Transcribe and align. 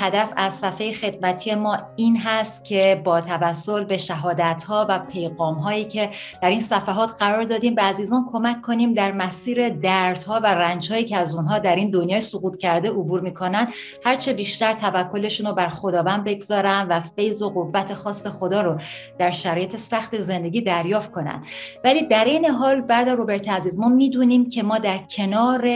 هدف 0.00 0.28
از 0.36 0.54
صفحه 0.54 0.92
خدمتی 0.92 1.54
ما 1.54 1.78
این 1.96 2.16
هست 2.16 2.64
که 2.64 3.02
با 3.04 3.20
توسل 3.20 3.84
به 3.84 3.96
شهادت 3.96 4.64
ها 4.64 4.86
و 4.88 4.98
پیغام 4.98 5.54
هایی 5.54 5.84
که 5.84 6.10
در 6.42 6.50
این 6.50 6.60
صفحات 6.60 7.10
قرار 7.18 7.44
دادیم 7.44 7.74
به 7.74 7.82
عزیزان 7.82 8.26
کمک 8.32 8.62
کنیم 8.62 8.94
در 8.94 9.12
مسیر 9.12 9.68
دردها 9.68 10.40
و 10.44 10.46
رنج 10.46 10.92
هایی 10.92 11.04
که 11.04 11.16
از 11.16 11.34
اونها 11.34 11.58
در 11.58 11.76
این 11.76 11.90
دنیای 11.90 12.20
سقوط 12.20 12.56
کرده 12.56 12.90
عبور 12.90 13.20
می‌کنن. 13.20 13.68
هرچه 14.04 14.32
بیشتر 14.32 14.72
توکلشون 14.72 15.46
رو 15.46 15.52
بر 15.52 15.68
خداوند 15.68 16.24
بگذارن 16.24 16.86
و 16.90 17.00
فیض 17.16 17.42
و 17.42 17.50
قوت 17.50 17.94
خاص 17.94 18.26
خدا 18.26 18.62
رو 18.62 18.78
در 19.18 19.30
شرایط 19.30 19.76
سخت 19.76 20.18
زندگی 20.18 20.60
دریافت 20.60 21.12
کنن. 21.12 21.44
ولی 21.84 22.06
در 22.06 22.24
این 22.24 22.46
حال 22.46 22.80
بعد 22.80 23.08
روبرت 23.08 23.48
عزیز 23.48 23.78
ما 23.78 23.88
می‌دونیم 23.88 24.48
که 24.48 24.62
ما 24.62 24.78
در 24.78 24.98
کنار 24.98 25.68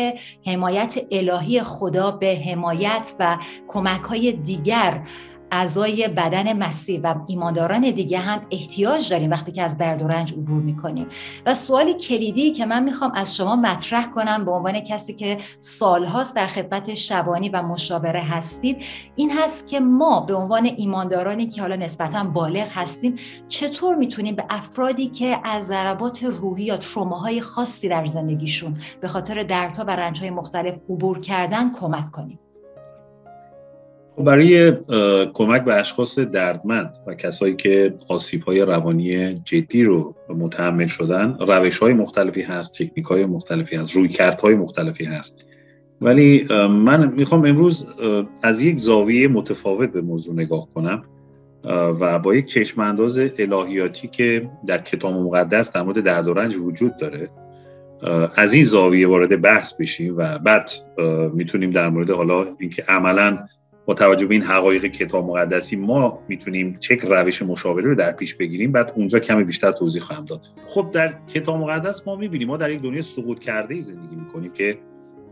حمایت 0.46 0.98
الهی 1.10 1.62
خدا 1.62 2.10
به 2.10 2.40
حمایت 2.46 3.14
و 3.18 3.36
کمک 3.68 4.11
های 4.12 4.32
دیگر 4.32 5.02
اعضای 5.52 6.08
بدن 6.08 6.52
مسیح 6.52 7.00
و 7.00 7.14
ایمانداران 7.26 7.80
دیگه 7.80 8.18
هم 8.18 8.46
احتیاج 8.50 9.10
داریم 9.10 9.30
وقتی 9.30 9.52
که 9.52 9.62
از 9.62 9.78
درد 9.78 10.02
و 10.02 10.08
رنج 10.08 10.32
عبور 10.32 10.62
می‌کنیم. 10.62 11.06
و 11.46 11.54
سوالی 11.54 11.94
کلیدی 11.94 12.52
که 12.52 12.66
من 12.66 12.82
می‌خوام 12.82 13.12
از 13.14 13.36
شما 13.36 13.56
مطرح 13.56 14.06
کنم 14.06 14.44
به 14.44 14.50
عنوان 14.50 14.80
کسی 14.80 15.14
که 15.14 15.38
سالهاست 15.60 16.36
در 16.36 16.46
خدمت 16.46 16.94
شبانی 16.94 17.48
و 17.48 17.62
مشاوره 17.62 18.20
هستید 18.20 18.84
این 19.16 19.30
هست 19.30 19.68
که 19.68 19.80
ما 19.80 20.20
به 20.20 20.34
عنوان 20.34 20.70
ایماندارانی 20.76 21.46
که 21.46 21.60
حالا 21.60 21.76
نسبتا 21.76 22.24
بالغ 22.24 22.68
هستیم 22.74 23.14
چطور 23.48 23.96
می‌تونیم 23.96 24.34
به 24.36 24.44
افرادی 24.50 25.08
که 25.08 25.38
از 25.44 25.66
ضربات 25.66 26.24
روحی 26.24 26.64
یا 26.64 26.76
تروماهای 26.76 27.40
خاصی 27.40 27.88
در 27.88 28.06
زندگیشون 28.06 28.76
به 29.00 29.08
خاطر 29.08 29.42
دردها 29.42 29.84
و 29.84 29.96
رنجهای 29.96 30.30
مختلف 30.30 30.74
عبور 30.90 31.20
کردن 31.20 31.72
کمک 31.72 32.10
کنیم؟ 32.10 32.38
برای 34.18 34.72
کمک 35.34 35.64
به 35.64 35.74
اشخاص 35.74 36.18
دردمند 36.18 36.96
و 37.06 37.14
کسایی 37.14 37.56
که 37.56 37.94
آسیب 38.08 38.42
های 38.42 38.60
روانی 38.60 39.34
جدی 39.34 39.84
رو 39.84 40.14
متحمل 40.28 40.86
شدن 40.86 41.36
روش 41.40 41.78
های 41.78 41.92
مختلفی 41.92 42.42
هست 42.42 42.74
تکنیک 42.74 43.06
های 43.06 43.26
مختلفی 43.26 43.76
هست 43.76 43.92
روی 43.92 44.16
های 44.42 44.54
مختلفی 44.54 45.04
هست. 45.04 45.44
ولی 46.00 46.46
من 46.68 47.12
می‌خوام 47.12 47.44
امروز 47.44 47.86
از 48.42 48.62
یک 48.62 48.78
زاویه 48.78 49.28
متفاوت 49.28 49.92
به 49.92 50.00
موضوع 50.00 50.34
نگاه 50.34 50.68
کنم 50.74 51.04
و 52.00 52.18
با 52.18 52.34
یک 52.34 52.46
چشم 52.46 52.80
انداز 52.80 53.18
الهیاتی 53.38 54.08
که 54.08 54.50
در 54.66 54.78
کتاب 54.78 55.14
مقدس 55.14 55.72
در 55.72 55.82
مورد 55.82 56.00
درد 56.00 56.28
و 56.28 56.34
رنج 56.34 56.56
وجود 56.56 56.96
داره 56.96 57.30
از 58.36 58.52
این 58.52 58.62
زاویه 58.62 59.08
وارد 59.08 59.40
بحث 59.40 59.74
بشیم 59.74 60.14
و 60.16 60.38
بعد 60.38 60.70
می‌تونیم 61.34 61.70
در 61.70 61.88
مورد 61.88 62.10
حالا 62.10 62.46
اینکه 62.60 62.84
عملا 62.88 63.38
با 63.86 63.94
توجه 63.94 64.26
به 64.26 64.34
این 64.34 64.42
حقایق 64.42 64.86
کتاب 64.86 65.26
مقدسی 65.26 65.76
ما 65.76 66.22
می‌تونیم 66.28 66.76
چه 66.80 66.94
روش 66.94 67.42
مشاوره 67.42 67.84
رو 67.84 67.94
در 67.94 68.12
پیش 68.12 68.34
بگیریم 68.34 68.72
بعد 68.72 68.92
اونجا 68.96 69.18
کمی 69.18 69.44
بیشتر 69.44 69.72
توضیح 69.72 70.02
خواهم 70.02 70.24
داد. 70.24 70.46
خب 70.66 70.90
در 70.92 71.14
کتاب 71.34 71.56
مقدس 71.56 72.06
ما 72.06 72.16
می‌بینیم 72.16 72.48
ما 72.48 72.56
در 72.56 72.70
یک 72.70 72.82
دنیای 72.82 73.02
سقوط 73.02 73.38
کرده 73.38 73.74
ای 73.74 73.80
زندگی 73.80 74.16
می‌کنیم 74.16 74.52
که 74.52 74.78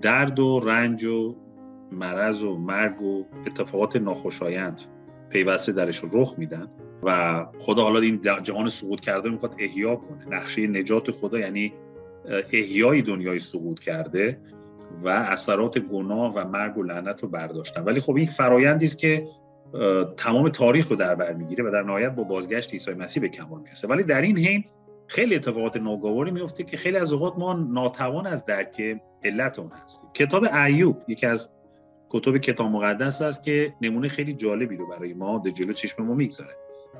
درد 0.02 0.38
و 0.38 0.60
رنج 0.60 1.04
و 1.04 1.36
مرض 1.92 2.42
و 2.42 2.58
مرگ 2.58 3.02
و 3.02 3.24
اتفاقات 3.46 3.96
ناخوشایند 3.96 4.82
پیوسته 5.30 5.72
درش 5.72 6.02
رخ 6.12 6.34
میدن 6.38 6.68
و 7.02 7.46
خدا 7.58 7.82
حالا 7.82 8.00
این 8.00 8.20
جهان 8.42 8.68
سقوط 8.68 9.00
کرده 9.00 9.30
می‌خواد 9.30 9.54
احیا 9.58 9.96
کنه. 9.96 10.28
نقشه 10.30 10.66
نجات 10.66 11.10
خدا 11.10 11.38
یعنی 11.38 11.72
احیای 12.52 13.02
دنیای 13.02 13.38
سقوط 13.38 13.78
کرده 13.78 14.38
و 15.02 15.08
اثرات 15.08 15.78
گناه 15.78 16.34
و 16.34 16.48
مرگ 16.48 16.78
و 16.78 16.82
لعنت 16.82 17.22
رو 17.22 17.28
برداشتن. 17.28 17.84
ولی 17.84 18.00
خب 18.00 18.16
این 18.16 18.26
فرایندی 18.26 18.84
است 18.84 18.98
که 18.98 19.26
تمام 20.16 20.48
تاریخ 20.48 20.88
رو 20.88 20.96
در 20.96 21.14
بر 21.14 21.32
می‌گیره 21.32 21.64
و 21.64 21.70
در 21.70 21.82
نهایت 21.82 22.14
با 22.14 22.22
بازگشت 22.22 22.72
عیسی 22.72 22.92
مسیح 22.92 23.20
به 23.20 23.28
کمال 23.28 23.60
می‌رسه. 23.60 23.88
ولی 23.88 24.02
در 24.02 24.20
این 24.20 24.38
حین 24.38 24.64
خیلی 25.06 25.34
اتفاقات 25.34 25.76
ناگواری 25.76 26.30
میفته 26.30 26.64
که 26.64 26.76
خیلی 26.76 26.96
از 26.96 27.12
اوقات 27.12 27.38
ما 27.38 27.52
ناتوان 27.52 28.26
از 28.26 28.46
درک 28.46 29.00
علت 29.24 29.58
اون 29.58 29.70
هستیم. 29.84 30.10
کتاب 30.14 30.44
ایوب 30.66 31.02
یکی 31.08 31.26
از 31.26 31.50
کتب 32.08 32.36
کتاب 32.38 32.66
مقدس 32.66 33.22
است 33.22 33.44
که 33.44 33.74
نمونه 33.80 34.08
خیلی 34.08 34.34
جالبی 34.34 34.76
رو 34.76 34.86
برای 34.86 35.14
ما 35.14 35.42
در 35.44 35.50
جلو 35.50 35.72
چشم 35.72 36.02
ما 36.02 36.14
می‌گذاره. 36.14 36.56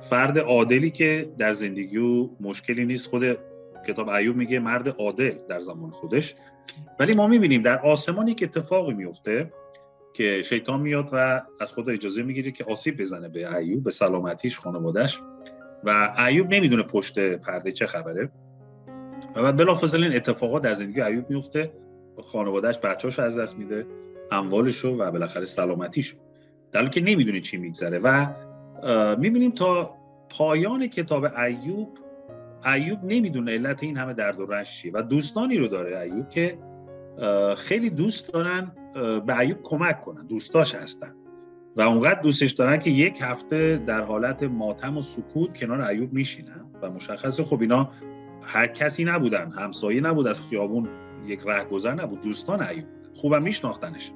فرد 0.09 0.39
عادلی 0.39 0.91
که 0.91 1.33
در 1.37 1.51
زندگی 1.51 1.97
و 1.97 2.29
مشکلی 2.39 2.85
نیست 2.85 3.07
خود 3.07 3.23
کتاب 3.87 4.09
ایوب 4.09 4.35
میگه 4.35 4.59
مرد 4.59 4.87
عادل 4.87 5.33
در 5.49 5.59
زمان 5.59 5.91
خودش. 5.91 6.35
ولی 6.99 7.13
ما 7.13 7.27
می‌بینیم 7.27 7.61
در 7.61 7.79
آسمان 7.79 8.27
یک 8.27 8.43
اتفاقی 8.43 8.93
میفته 8.93 9.53
که 10.13 10.41
شیطان 10.41 10.79
میاد 10.79 11.09
و 11.13 11.41
از 11.59 11.73
خدا 11.73 11.91
اجازه 11.91 12.23
می‌گیره 12.23 12.51
که 12.51 12.63
آسیب 12.63 13.01
بزنه 13.01 13.29
به 13.29 13.57
ایوب 13.57 13.83
به 13.83 13.91
سلامتیش 13.91 14.59
خانوادش 14.59 15.21
و 15.83 16.15
ایوب 16.27 16.53
نمی‌دونه 16.53 16.83
پشت 16.83 17.19
پرده 17.19 17.71
چه 17.71 17.85
خبره. 17.85 18.29
و 19.35 19.43
بعد 19.43 19.57
بلافاصله 19.57 20.05
این 20.07 20.15
اتفاقات 20.15 20.61
در 20.61 20.73
زندگی 20.73 21.01
ایوب 21.01 21.29
میفته 21.29 21.71
خانوادهش 22.23 22.77
بچه‌اشو 22.77 23.21
از 23.21 23.39
دست 23.39 23.59
میده 23.59 23.85
اموالشو 24.31 24.89
و 24.89 25.11
بالاخره 25.11 25.45
سلامتیشو. 25.45 26.17
در 26.71 26.87
که 26.87 27.01
نمی‌دونه 27.01 27.41
چی 27.41 27.57
میگذره. 27.57 27.99
و 27.99 28.27
می‌بینیم 29.15 29.51
تا 29.51 29.93
پایان 30.29 30.87
کتاب 30.87 31.25
ایوب 31.37 31.97
ایوب 32.65 32.99
نمی‌دونه 33.03 33.51
علت 33.51 33.83
این 33.83 33.97
همه 33.97 34.13
درد 34.13 34.39
و 34.39 34.45
رنج 34.45 34.67
چیه. 34.67 34.91
و 34.93 35.01
دوستانی 35.01 35.57
رو 35.57 35.67
داره 35.67 35.99
ایوب 35.99 36.29
که 36.29 36.57
خیلی 37.57 37.89
دوست 37.89 38.33
دارن 38.33 38.71
به 39.25 39.39
ایوب 39.39 39.57
کمک 39.63 40.01
کنن. 40.01 40.25
دوستاش 40.27 40.75
هستن. 40.75 41.15
و 41.75 41.81
اونقدر 41.81 42.21
دوستش 42.21 42.51
دارن 42.51 42.77
که 42.77 42.89
یک 42.89 43.19
هفته 43.21 43.83
در 43.85 44.01
حالت 44.01 44.43
ماتم 44.43 44.97
و 44.97 45.01
سکوت 45.01 45.57
کنار 45.57 45.81
ایوب 45.81 46.13
میشینن 46.13 46.65
و 46.81 46.89
مشخصه 46.89 47.43
خب 47.43 47.61
اینا 47.61 47.91
هر 48.43 48.67
کسی 48.67 49.03
نبودن 49.03 49.51
همسایه 49.51 50.01
نبود 50.01 50.27
از 50.27 50.41
خیابون 50.49 50.89
یک 51.27 51.39
رهگذر 51.45 51.93
نبود. 51.93 52.21
دوستان 52.21 52.63
ایوب 52.63 52.85
خوبم 53.13 53.43
میشناختنش. 53.43 54.11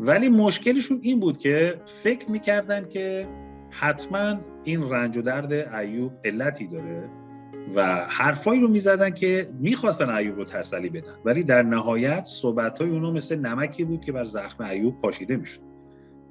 ولی 0.00 0.28
مشکلشون 0.28 0.98
این 1.02 1.20
بود 1.20 1.38
که 1.38 1.80
فکر 2.02 2.30
می‌کردن 2.30 2.88
که 2.88 3.28
حتما 3.70 4.40
این 4.64 4.90
رنج 4.90 5.16
و 5.16 5.22
درد 5.22 5.52
ایوب 5.52 6.12
علتی 6.24 6.66
داره. 6.66 7.08
و 7.74 8.06
حرفایی 8.08 8.60
رو 8.60 8.68
می‌زدن 8.68 9.10
که 9.10 9.50
می‌خواستن 9.60 10.10
ایوب 10.10 10.36
رو 10.36 10.44
تسلی 10.44 10.88
بدن. 10.88 11.14
ولی 11.24 11.42
در 11.42 11.62
نهایت 11.62 12.24
صحبت 12.24 12.78
های 12.78 12.90
اونو 12.90 13.12
مثل 13.12 13.36
نمکی 13.36 13.84
بود 13.84 14.04
که 14.04 14.12
بر 14.12 14.24
زخم 14.24 14.64
ایوب 14.64 15.00
پاشیده 15.00 15.36
می‌شد. 15.36 15.60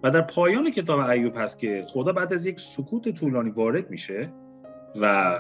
و 0.03 0.11
در 0.11 0.22
پایان 0.22 0.72
کتاب 0.72 1.00
ایوب 1.00 1.33
هست 1.38 1.59
که 1.59 1.85
خدا 1.88 2.11
بعد 2.11 2.33
از 2.33 2.45
یک 2.45 2.59
سکوت 2.59 3.09
طولانی 3.09 3.50
وارد 3.50 3.89
میشه 3.89 4.29
و 5.01 5.39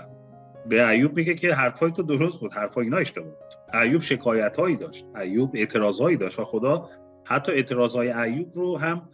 به 0.69 0.89
ایوب 0.89 1.17
میگه 1.17 1.35
که 1.35 1.53
حرفای 1.53 1.91
تو 1.91 2.03
درست 2.03 2.39
بود 2.39 2.53
حرفای 2.53 2.83
اینا 2.83 2.97
اشتباه 2.97 3.27
بود. 3.27 3.75
ایوب 3.81 4.01
شکایت 4.01 4.57
هایی 4.57 4.75
داشت 4.75 5.05
ایوب 5.21 5.51
اعتراض 5.53 6.01
هایی 6.01 6.17
داشت 6.17 6.39
و 6.39 6.43
خدا 6.43 6.89
حتی 7.23 7.51
اعتراض 7.51 7.95
های 7.95 8.11
ایوب 8.11 8.55
رو 8.55 8.77
هم 8.77 9.09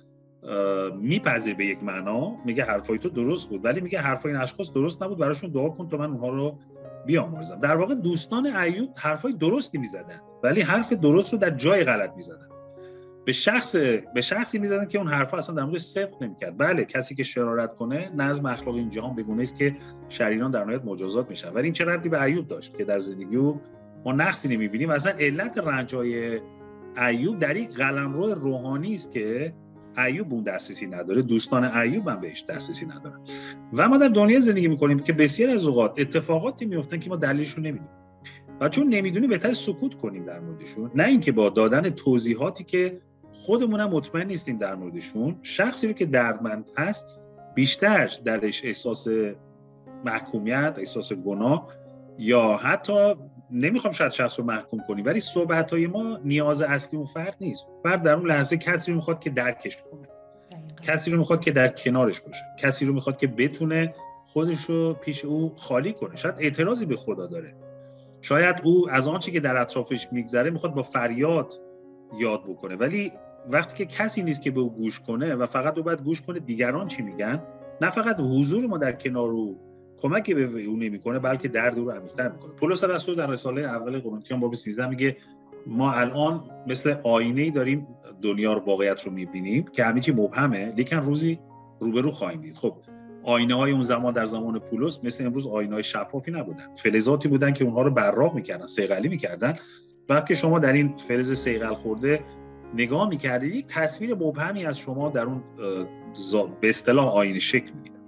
میپذیر 0.99 1.55
به 1.55 1.65
یک 1.65 1.83
معنا 1.83 2.35
میگه 2.45 2.63
حرفای 2.63 2.97
تو 2.97 3.09
درست 3.09 3.49
بود 3.49 3.65
ولی 3.65 3.81
میگه 3.81 3.99
حرفای 3.99 4.31
این 4.31 4.41
اشخاص 4.41 4.71
درست 4.73 5.03
نبود 5.03 5.17
براشون 5.17 5.49
دعا 5.49 5.69
کن 5.69 5.87
تو 5.87 5.97
من 5.97 6.09
اونها 6.09 6.29
رو 6.29 6.59
بیامرزم. 7.05 7.59
در 7.59 7.75
واقع 7.75 7.95
دوستان 7.95 8.45
ایوب 8.45 8.89
حرفای 8.97 9.33
درستی 9.33 9.77
می‌زدن 9.77 10.21
ولی 10.43 10.61
حرف 10.61 10.93
درست 10.93 11.33
رو 11.33 11.39
در 11.39 11.49
جای 11.49 11.83
غلط 11.83 12.13
می‌زدن. 12.15 12.47
به 13.25 13.31
شخص 13.31 13.75
به 14.13 14.21
شخصی 14.21 14.59
می‌زدن 14.59 14.85
که 14.85 14.97
اون 14.97 15.07
حرفا 15.07 15.37
اصلا 15.37 15.55
در 15.55 15.63
مورد 15.63 15.77
صدق 15.77 16.23
نمی‌کرد. 16.23 16.57
بله 16.57 16.85
کسی 16.85 17.15
که 17.15 17.23
شرارت 17.23 17.75
کنه 17.75 18.11
نظم 18.15 18.45
اخلاقی 18.45 18.79
این 18.79 18.89
جهان 18.89 19.15
بگونه 19.15 19.41
است 19.41 19.55
که 19.55 19.75
شریران 20.09 20.51
در 20.51 20.63
نهایت 20.63 20.85
مجازات 20.85 21.29
میشن 21.29 21.49
ولی 21.49 21.63
این 21.63 21.73
چه 21.73 21.85
ربطی 21.85 22.09
به 22.09 22.21
ایوب 22.21 22.47
داشت 22.47 22.77
که 22.77 22.85
در 22.85 22.99
زندگی 22.99 23.35
او 23.35 23.61
ما 24.05 24.11
نقصی 24.11 24.47
نمی‌بینیم؟ 24.47 24.89
اصلا 24.89 25.13
علت 25.19 25.57
رنجای 25.57 26.39
ایوب 26.97 27.39
در 27.39 27.55
یک 27.55 27.75
قلمرو 27.75 28.33
روحانی 28.33 28.93
است 28.93 29.11
که 29.11 29.53
ایوب 29.97 30.33
اون 30.33 30.43
دسترسی 30.43 30.87
نداره 30.87 31.21
دوستان 31.21 31.63
ایوب 31.63 32.07
هم 32.07 32.19
بهش 32.19 32.43
دسترسی 32.43 32.85
ندارن. 32.85 33.19
و 33.73 33.89
ما 33.89 33.97
در 33.97 34.07
دنیا 34.07 34.39
زندگی 34.39 34.67
می‌کنیم 34.67 34.99
که 34.99 35.13
بسیار 35.13 35.49
از 35.51 35.67
اوقات 35.67 35.93
اتفاقاتی 35.97 36.65
میفتن 36.65 36.99
که 36.99 37.09
ما 37.09 37.15
دلیلشون 37.15 37.65
نمی‌دونیم. 37.65 37.93
و 38.61 38.69
چون 38.69 38.87
نمی‌دونیم 38.87 39.29
بهتر 39.29 39.53
سکوت 39.53 39.95
کنیم 39.95 40.25
در 40.25 40.39
موردشون. 40.39 40.91
نه 40.95 41.03
اینکه 41.03 41.31
با 41.31 41.49
دادن 41.49 41.89
توضیحاتی 41.89 42.63
که 42.63 43.01
خودمون 43.33 43.79
هم 43.79 43.89
مطمئن 43.89 44.27
نیستیم 44.27 44.57
در 44.57 44.75
موردشون 44.75 45.35
شخصی 45.41 45.87
رو 45.87 45.93
که 45.93 46.05
دردمند 46.05 46.71
هست 46.77 47.07
بیشتر 47.55 48.11
درش 48.25 48.65
احساس 48.65 49.07
محکومیت 50.05 50.75
احساس 50.77 51.13
گناه 51.13 51.67
یا 52.17 52.57
حتی 52.57 53.15
نمی‌خوام 53.53 53.93
شاید 53.93 54.11
شخص 54.11 54.39
رو 54.39 54.45
محکوم 54.45 54.79
کنیم 54.87 55.05
ولی 55.05 55.19
صحبت 55.19 55.73
های 55.73 55.87
ما 55.87 56.19
نیاز 56.23 56.61
اصلی 56.61 56.97
اون 56.97 57.07
فرد 57.07 57.35
نیست. 57.41 57.67
فرد 57.83 58.03
در 58.03 58.13
اون 58.13 58.27
لحظه 58.27 58.57
کسی 58.57 58.91
رو 58.91 58.95
می‌خواد 58.95 59.19
که 59.19 59.29
درکش 59.29 59.77
کنه. 59.91 60.07
کسی 60.81 61.11
رو 61.11 61.17
می‌خواد 61.17 61.41
که 61.41 61.51
در 61.51 61.67
کنارش 61.67 62.21
باشه. 62.21 62.43
کسی 62.59 62.85
رو 62.85 62.93
می‌خواد 62.93 63.17
که 63.17 63.27
بتونه 63.27 63.93
خودش 64.25 64.63
رو 64.63 64.93
پیش 64.93 65.25
او 65.25 65.53
خالی 65.55 65.93
کنه. 65.93 66.15
شاید 66.15 66.35
اعتراضی 66.39 66.85
به 66.85 66.95
خدا 66.95 67.27
داره. 67.27 67.55
شاید 68.21 68.61
او 68.63 68.89
از 68.89 69.07
آنچه 69.07 69.31
که 69.31 69.39
در 69.39 69.61
اطرافش 69.61 70.07
میگذره 70.11 70.49
می‌خواد 70.49 70.73
با 70.73 70.83
فریاد 70.83 71.53
یاد 72.19 72.43
بکنه. 72.43 72.75
ولی 72.75 73.11
وقتی 73.49 73.77
که 73.77 73.85
کسی 73.85 74.23
نیست 74.23 74.41
که 74.41 74.51
به 74.51 74.59
او 74.59 74.73
گوش 74.73 74.99
کنه 74.99 75.35
و 75.35 75.45
فقط 75.45 75.77
او 75.77 75.83
باید 75.83 76.01
گوش 76.01 76.21
کنه 76.21 76.39
دیگران 76.39 76.87
چی 76.87 77.01
میگن؟ 77.01 77.43
نه 77.81 77.89
فقط 77.89 78.19
حضور 78.19 78.67
ما 78.67 78.77
در 78.77 78.91
کنار 78.91 79.29
او 79.29 79.72
کمک 80.03 80.31
به 80.31 80.63
او 80.63 80.75
نمی‌کنه 80.77 81.19
بلکه 81.19 81.47
درد 81.47 81.79
او 81.79 81.85
رو 81.85 81.91
عمیق‌تر 81.91 82.29
می‌کنه. 82.29 82.51
پولس 82.51 82.83
رسول 82.83 83.15
در 83.15 83.27
رساله 83.27 83.61
اول 83.61 83.99
قرنتیان 83.99 84.39
باب 84.39 84.55
13 84.55 84.87
میگه 84.87 85.17
ما 85.67 85.93
الان 85.93 86.43
مثل 86.67 86.95
آینه 87.03 87.51
داریم 87.51 87.87
دنیا 88.21 88.53
رو 88.53 88.59
واقعیت 88.59 89.01
رو 89.01 89.11
می‌بینیم 89.11 89.65
که 89.65 89.83
همه 89.83 89.99
چی 89.99 90.11
مبهمه 90.11 90.73
لیکن 90.75 90.97
روزی 90.97 91.39
روبرو 91.79 92.11
خواهیم 92.11 92.41
دید. 92.41 92.55
خب 92.55 92.75
آینه 93.23 93.55
های 93.55 93.71
اون 93.71 93.81
زمان 93.81 94.13
در 94.13 94.25
زمان 94.25 94.59
پولس 94.59 94.99
مثل 95.03 95.25
امروز 95.25 95.47
آینه 95.47 95.73
های 95.73 95.83
شفافی 95.83 96.31
نبودن. 96.31 96.75
فلزاتی 96.75 97.27
بودن 97.27 97.53
که 97.53 97.65
اونها 97.65 97.81
رو 97.81 97.91
براق 97.91 98.35
می‌کردن 98.35 98.65
سیغلی 98.65 99.07
می‌کردن. 99.07 99.55
وقتی 100.09 100.35
شما 100.35 100.59
در 100.59 100.73
این 100.73 100.95
فلز 100.95 101.33
سیغل 101.33 101.73
خورده 101.73 102.19
نگاه 102.75 103.09
می‌کردید 103.09 103.55
یک 103.55 103.65
تصویر 103.65 104.15
مبهمی 104.15 104.65
از 104.65 104.77
شما 104.77 105.09
در 105.09 105.23
اون 105.23 105.43
به 106.61 106.69
اصطلاح 106.69 107.07
آینه 107.07 107.39
شکل 107.39 107.71
می‌گیره. 107.75 108.02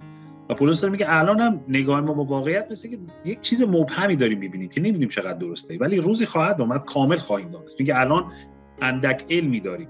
و 0.48 0.54
پولس 0.54 0.80
داره 0.80 0.92
میگه 0.92 1.06
الان 1.08 1.40
هم 1.40 1.64
نگاه 1.68 2.00
ما 2.00 2.12
با 2.12 2.24
واقعیت 2.24 2.66
مثل 2.70 2.88
که 2.88 2.98
یک 3.24 3.40
چیز 3.40 3.62
مبهمی 3.62 4.16
داریم 4.16 4.38
می‌بینیم 4.38 4.68
که 4.68 4.80
نمی‌دونیم 4.80 5.08
چقدر 5.08 5.38
درسته. 5.38 5.78
ولی 5.78 5.96
روزی 5.96 6.26
خواهد 6.26 6.60
اومد 6.60 6.84
کامل 6.84 7.16
خواهیم 7.16 7.50
دانست. 7.50 7.80
میگه 7.80 7.98
الان 7.98 8.32
اندک 8.82 9.24
علمی 9.30 9.60
داریم. 9.60 9.88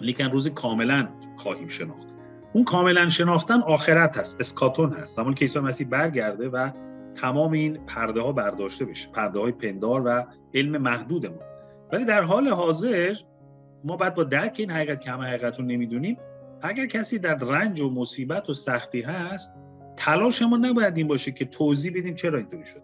لیکن 0.00 0.24
روزی 0.24 0.50
کاملا 0.50 1.08
خواهیم 1.36 1.68
شناخت. 1.68 2.06
اون 2.52 2.64
کاملا 2.64 3.08
شناختن 3.08 3.60
آخرت 3.60 4.18
هست 4.18 4.36
اسکاتون 4.40 4.92
هست. 4.92 5.16
زمان 5.16 5.34
که 5.34 5.40
عیسی 5.40 5.60
مسیح 5.60 5.86
برگرده 5.88 6.48
و 6.48 6.70
تمام 7.14 7.52
این 7.52 7.78
پرده 7.86 8.20
ها 8.20 8.32
برداشته 8.32 8.84
بشه 8.84 9.08
پرده 9.08 9.40
های 9.40 9.52
پندار 9.52 10.02
و 10.06 10.24
علم 10.54 10.82
محدود 10.82 11.26
ما. 11.26 11.40
ولی 11.92 12.04
در 12.04 12.22
حال 12.22 12.48
حاضر 12.48 13.14
ما 13.84 13.96
بعد 13.96 14.14
با 14.14 14.24
درک 14.24 14.56
این 14.58 14.70
حقیقت 14.70 15.00
که 15.00 15.10
همه 15.10 15.24
حقیقت 15.24 15.58
رو 15.58 15.64
نمی‌دونیم 15.64 16.16
اگر 16.62 16.86
کسی 16.86 17.18
در 17.18 17.34
رنج 17.34 17.80
و 17.80 17.90
مصیبت 17.90 18.50
و 18.50 18.52
سختی 18.52 19.00
هست 19.00 19.54
تلاش 19.96 20.42
ما 20.42 20.56
نباید 20.56 20.96
این 20.96 21.08
باشه 21.08 21.32
که 21.32 21.44
توضیح 21.44 21.92
بدیم 21.96 22.14
چرا 22.14 22.38
اینطوری 22.38 22.64
شد. 22.64 22.82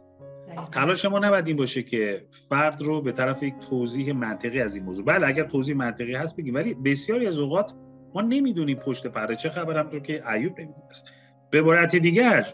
تلاش 0.72 1.04
ما 1.04 1.18
نباید 1.18 1.46
این 1.46 1.56
باشه 1.56 1.82
که 1.82 2.26
فرد 2.48 2.82
رو 2.82 3.02
به 3.02 3.12
طرف 3.12 3.42
یک 3.42 3.54
توضیح 3.58 4.12
منطقی 4.12 4.60
از 4.60 4.76
این 4.76 4.84
موضوع. 4.84 5.04
بله 5.04 5.28
اگر 5.28 5.44
توضیح 5.44 5.76
منطقی 5.76 6.14
هست 6.14 6.36
بگیم 6.36 6.54
ولی 6.54 6.74
بسیاری 6.74 7.26
از 7.26 7.38
اوقات 7.38 7.72
ما 8.14 8.22
نمی‌دونیم 8.22 8.76
پشت 8.76 9.06
پرده 9.06 9.36
چه 9.36 9.50
خبر 9.50 9.78
همطور 9.78 10.00
که 10.00 10.30
ایوب 10.32 10.60
نمی‌دونست 10.60 11.04
به 11.50 11.58
عبارت 11.60 11.96
دیگر 11.96 12.46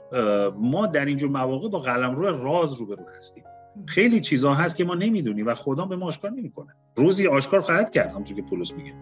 ما 0.59 0.87
در 0.87 1.05
اینجور 1.05 1.31
مواقع 1.31 1.69
با 1.69 1.79
قلمرو 1.79 2.43
راز 2.45 2.75
روبرو 2.75 3.05
هستیم. 3.17 3.45
خیلی 3.87 4.21
چیزها 4.21 4.55
هست 4.55 4.77
که 4.77 4.85
ما 4.85 4.95
نمی‌دونیم 4.95 5.47
و 5.47 5.55
خدا 5.55 5.85
به 5.85 5.97
ما 5.97 6.07
آشکار 6.07 6.31
نمی‌کنه. 6.31 6.75
روزی 6.97 7.27
آشکار 7.27 7.61
خواهد 7.61 7.91
کرد 7.91 8.11
همونجور 8.11 8.37
که 8.37 8.43
پولس 8.43 8.73
میگه. 8.73 8.93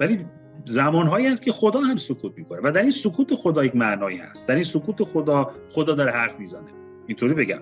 ولی 0.00 0.26
زمانهایی 0.64 1.26
هست 1.26 1.42
که 1.42 1.52
خدا 1.52 1.80
هم 1.80 1.96
سکوت 1.96 2.32
می‌کنه. 2.36 2.60
و 2.64 2.72
در 2.72 2.82
این 2.82 2.90
سکوت 2.90 3.34
خدا 3.34 3.64
یک 3.64 3.76
معنایی 3.76 4.16
هست. 4.18 4.46
در 4.46 4.54
این 4.54 4.64
سکوت 4.64 5.04
خدا 5.04 5.50
خدا 5.70 5.94
داره 5.94 6.12
حرف 6.12 6.38
می‌زنه. 6.38 6.70
اینطوری 7.06 7.34
بگم. 7.34 7.60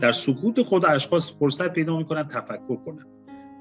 در 0.00 0.12
سکوت 0.12 0.62
خدا 0.62 0.88
اشخاص 0.88 1.32
فرصت 1.38 1.72
پیدا 1.72 1.96
می‌کنن 1.96 2.28
تفکر 2.28 2.76
کنن. 2.76 3.06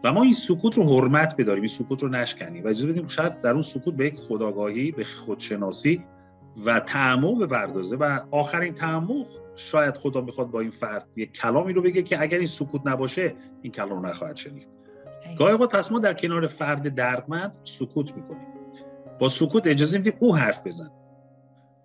و 0.03 0.13
ما 0.13 0.23
این 0.23 0.33
سکوت 0.33 0.77
رو 0.77 0.83
حرمت 0.83 1.35
بداریم. 1.37 1.61
این 1.61 1.67
سکوت 1.67 2.03
رو 2.03 2.09
نشکنیم. 2.09 2.63
و 2.63 2.67
اجازه 2.67 2.87
بدیم 2.87 3.07
شاید 3.07 3.41
در 3.41 3.51
اون 3.51 3.61
سکوت 3.61 3.95
به 3.95 4.07
یک 4.07 4.15
خداگاهی 4.15 4.91
به 4.91 5.03
خودشناسی 5.03 6.03
و 6.65 6.79
تعمق 6.79 7.43
بپردازه. 7.43 7.95
و 7.95 8.19
آخرین 8.31 8.73
تعمق 8.73 9.27
شاید 9.55 9.97
خدا 9.97 10.21
می‌خواد 10.21 10.51
با 10.51 10.59
این 10.59 10.69
فرد 10.69 11.07
یک 11.15 11.33
کلامی 11.33 11.73
رو 11.73 11.81
بگه 11.81 12.03
که 12.03 12.21
اگر 12.21 12.37
این 12.37 12.47
سکوت 12.47 12.81
نباشه 12.85 13.35
این 13.61 13.71
کلام 13.71 13.89
رو 13.89 14.05
نخواهد 14.09 14.35
شنید. 14.35 14.67
گاهی 15.37 15.51
اوقات 15.51 15.75
پس 15.75 15.91
ما 15.91 15.99
در 15.99 16.13
کنار 16.13 16.47
فرد 16.47 16.95
دردمند 16.95 17.57
سکوت 17.63 18.15
می‌کنیم. 18.15 18.47
با 19.21 19.29
سکوت 19.29 19.67
اجازه 19.67 19.97
میدیم 19.97 20.13
او 20.19 20.35
حرف 20.35 20.67
بزن 20.67 20.89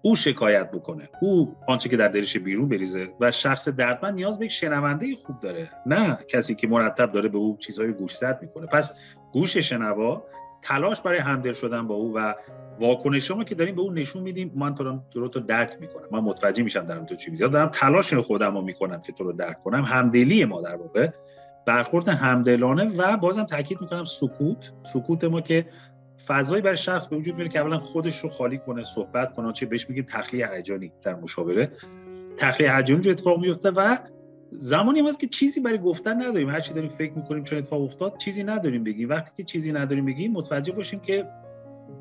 او 0.02 0.16
شکایت 0.16 0.70
بکنه. 0.70 1.08
او 1.22 1.56
آنچه 1.68 1.88
که 1.88 1.96
در 1.96 2.08
دلش 2.08 2.36
بیرون 2.36 2.68
بریزه 2.68 3.08
و 3.20 3.30
شخص 3.30 3.68
دردمند 3.68 4.14
نیاز 4.14 4.38
به 4.38 4.44
یک 4.44 4.50
شنونده 4.50 5.16
خوب 5.26 5.40
داره. 5.40 5.70
نه 5.86 6.18
کسی 6.28 6.54
که 6.54 6.68
مرتب 6.68 7.12
داره 7.12 7.28
به 7.28 7.38
او 7.38 7.56
چیزهای 7.56 7.92
گوشزد 7.92 8.38
می‌کنه. 8.42 8.66
پس 8.66 8.98
گوش 9.32 9.56
شنوا 9.56 10.24
تلاش 10.62 11.00
برای 11.00 11.18
همدل 11.18 11.52
شدن 11.52 11.86
با 11.86 11.94
او 11.94 12.14
و 12.14 12.34
واکنش 12.80 13.28
شما 13.28 13.44
که 13.44 13.54
داریم 13.54 13.74
به 13.74 13.80
اون 13.80 13.98
نشون 13.98 14.22
میدیم 14.22 14.52
من 14.54 14.74
تو 14.74 15.02
رو 15.14 15.28
تو 15.28 15.40
درک 15.40 15.76
می‌کنم. 15.80 16.06
من 16.10 16.20
متوجه 16.20 16.62
میشم 16.62 16.86
در 16.86 16.98
تو 16.98 17.14
چی 17.14 17.30
میزیاد 17.30 17.50
دارم 17.50 17.68
تلاش 17.68 18.14
خودم 18.14 18.54
رو 18.54 18.62
می‌کنم 18.62 19.02
که 19.02 19.12
تو 19.12 19.24
رو 19.24 19.32
درک 19.32 19.62
کنم. 19.62 19.84
همدلی 19.84 20.44
ما 20.44 20.60
در 20.60 20.76
واقع 20.76 21.08
برخورد 21.66 22.08
همدلانه 22.08 22.84
و 22.96 23.16
بازم 23.16 23.44
تاکید 23.44 23.80
می‌کنم 23.80 24.04
سکوت. 24.04 24.72
سکوت 24.92 25.24
ما 25.24 25.40
که 25.40 25.66
فضایی 26.28 26.62
برای 26.62 26.76
شخص 26.76 27.06
به 27.06 27.16
وجود 27.16 27.34
میاره 27.34 27.50
که 27.50 27.60
اولا 27.60 27.78
خودش 27.78 28.18
رو 28.18 28.28
خالی 28.28 28.58
کنه 28.58 28.82
صحبت 28.82 29.34
کنه 29.34 29.52
چه 29.52 29.66
بهش 29.66 29.88
میگیم 29.88 30.04
تخلیه 30.04 30.48
هیجانی 30.52 30.92
در 31.02 31.14
مشاوره. 31.14 31.70
تخلیه 32.36 32.76
هیجانی 32.76 33.00
جو 33.00 33.10
اتفاق 33.10 33.38
میفته 33.38 33.70
و 33.70 33.96
زمانی 34.52 35.00
هم 35.00 35.06
هست 35.06 35.20
که 35.20 35.26
چیزی 35.26 35.60
برای 35.60 35.78
گفتن 35.78 36.22
نداریم. 36.22 36.50
هر 36.50 36.60
چی 36.60 36.74
داریم 36.74 36.90
فکر 36.90 37.12
می‌کنیم 37.12 37.44
چون 37.44 37.58
اتفاق 37.58 37.82
افتاد 37.82 38.16
چیزی 38.16 38.44
نداریم 38.44 38.84
بگیم. 38.84 39.08
وقتی 39.08 39.30
که 39.36 39.44
چیزی 39.44 39.72
نداریم 39.72 40.04
بگیم 40.06 40.32
متوجه 40.32 40.72
باشیم 40.72 41.00
که 41.00 41.26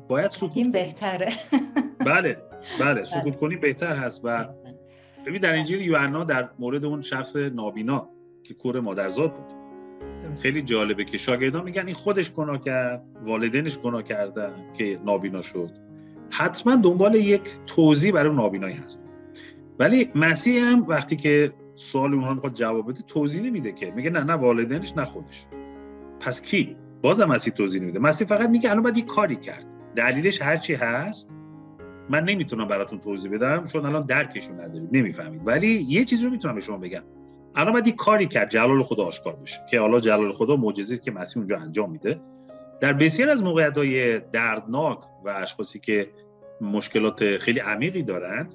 باید 0.08 0.30
سکوت 0.30 0.72
بهتره. 0.72 1.32
بله 2.06 2.36
بله 2.80 3.04
سکوت 3.04 3.36
کنیم 3.36 3.60
بهتر 3.60 3.96
هست 3.96 4.20
و 4.24 4.48
ببین 5.26 5.40
در 5.40 5.54
انجیل 5.54 5.80
یوحنا 5.80 6.24
در 6.24 6.48
مورد 6.58 6.84
اون 6.84 7.02
شخص 7.02 7.36
نابینا 7.36 8.08
که 8.44 8.54
کور 8.54 8.80
مادرزاد 8.80 9.34
بود. 9.34 9.55
خیلی 10.42 10.62
جالبه 10.62 11.04
که 11.04 11.18
شاگردان 11.18 11.64
میگن 11.64 11.86
این 11.86 11.94
خودش 11.94 12.32
گناه 12.32 12.60
کرد 12.60 13.08
والدینش 13.24 13.78
گناه 13.78 14.02
کردن 14.02 14.52
که 14.78 14.98
نابینا 15.04 15.42
شد. 15.42 15.70
حتما 16.30 16.76
دنبال 16.76 17.14
یک 17.14 17.42
توضیح 17.66 18.12
برای 18.12 18.34
نابینایی 18.36 18.74
هست. 18.74 19.04
ولی 19.78 20.10
مسیح 20.14 20.62
هم 20.62 20.86
وقتی 20.88 21.16
که 21.16 21.52
سوال 21.74 22.14
اونها 22.14 22.34
می‌خواد 22.34 22.54
جواب 22.54 22.90
بده 22.90 23.02
توضیح 23.02 23.42
نمیده 23.42 23.72
که. 23.72 23.90
میگه 23.90 24.10
نه 24.10 24.24
نه 24.24 24.32
والدینش 24.32 24.92
نه 24.96 25.04
خودش. 25.04 25.46
پس 26.20 26.42
کی؟ 26.42 26.76
بازم 27.02 27.24
مسیح 27.24 27.52
توضیح 27.52 27.82
نمیده. 27.82 27.98
مسیح 27.98 28.28
فقط 28.28 28.48
میگه 28.48 28.70
الان 28.70 28.82
باید 28.82 28.96
یک 28.96 29.06
کاری 29.06 29.36
کرد. 29.36 29.66
دلیلش 29.96 30.42
هرچی 30.42 30.74
هست 30.74 31.34
من 32.10 32.24
نمی‌تونم 32.24 32.68
براتون 32.68 32.98
توضیح 32.98 33.32
بدم. 33.32 33.64
چون 33.64 33.86
الان 33.86 34.06
درکشون 34.06 34.60
ندارید. 34.60 34.88
نمی‌فهمید. 34.92 35.46
ولی 35.46 35.86
یه 35.88 36.04
چیز 36.04 36.24
رو 36.24 36.30
می‌تونم 36.30 36.54
به 36.54 36.60
شما 36.60 36.78
بگم. 36.78 37.02
الان 37.56 37.72
باید 37.72 37.96
کاری 37.96 38.26
کرد 38.26 38.50
جلال 38.50 38.82
خدا 38.82 39.04
آشکار 39.04 39.36
بشه 39.36 39.60
که 39.70 39.80
حالا 39.80 40.00
جلال 40.00 40.32
خدا 40.32 40.56
معجزه 40.56 40.98
که 40.98 41.10
مسیح 41.10 41.38
اونجا 41.38 41.58
انجام 41.58 41.90
میده. 41.90 42.20
در 42.80 42.92
بسیار 42.92 43.30
از 43.30 43.42
موقعیت 43.42 43.78
های 43.78 44.20
دردناک 44.20 44.98
و 45.24 45.28
اشخاصی 45.28 45.78
که 45.78 46.10
مشکلات 46.60 47.38
خیلی 47.38 47.60
عمیقی 47.60 48.02
دارند 48.02 48.54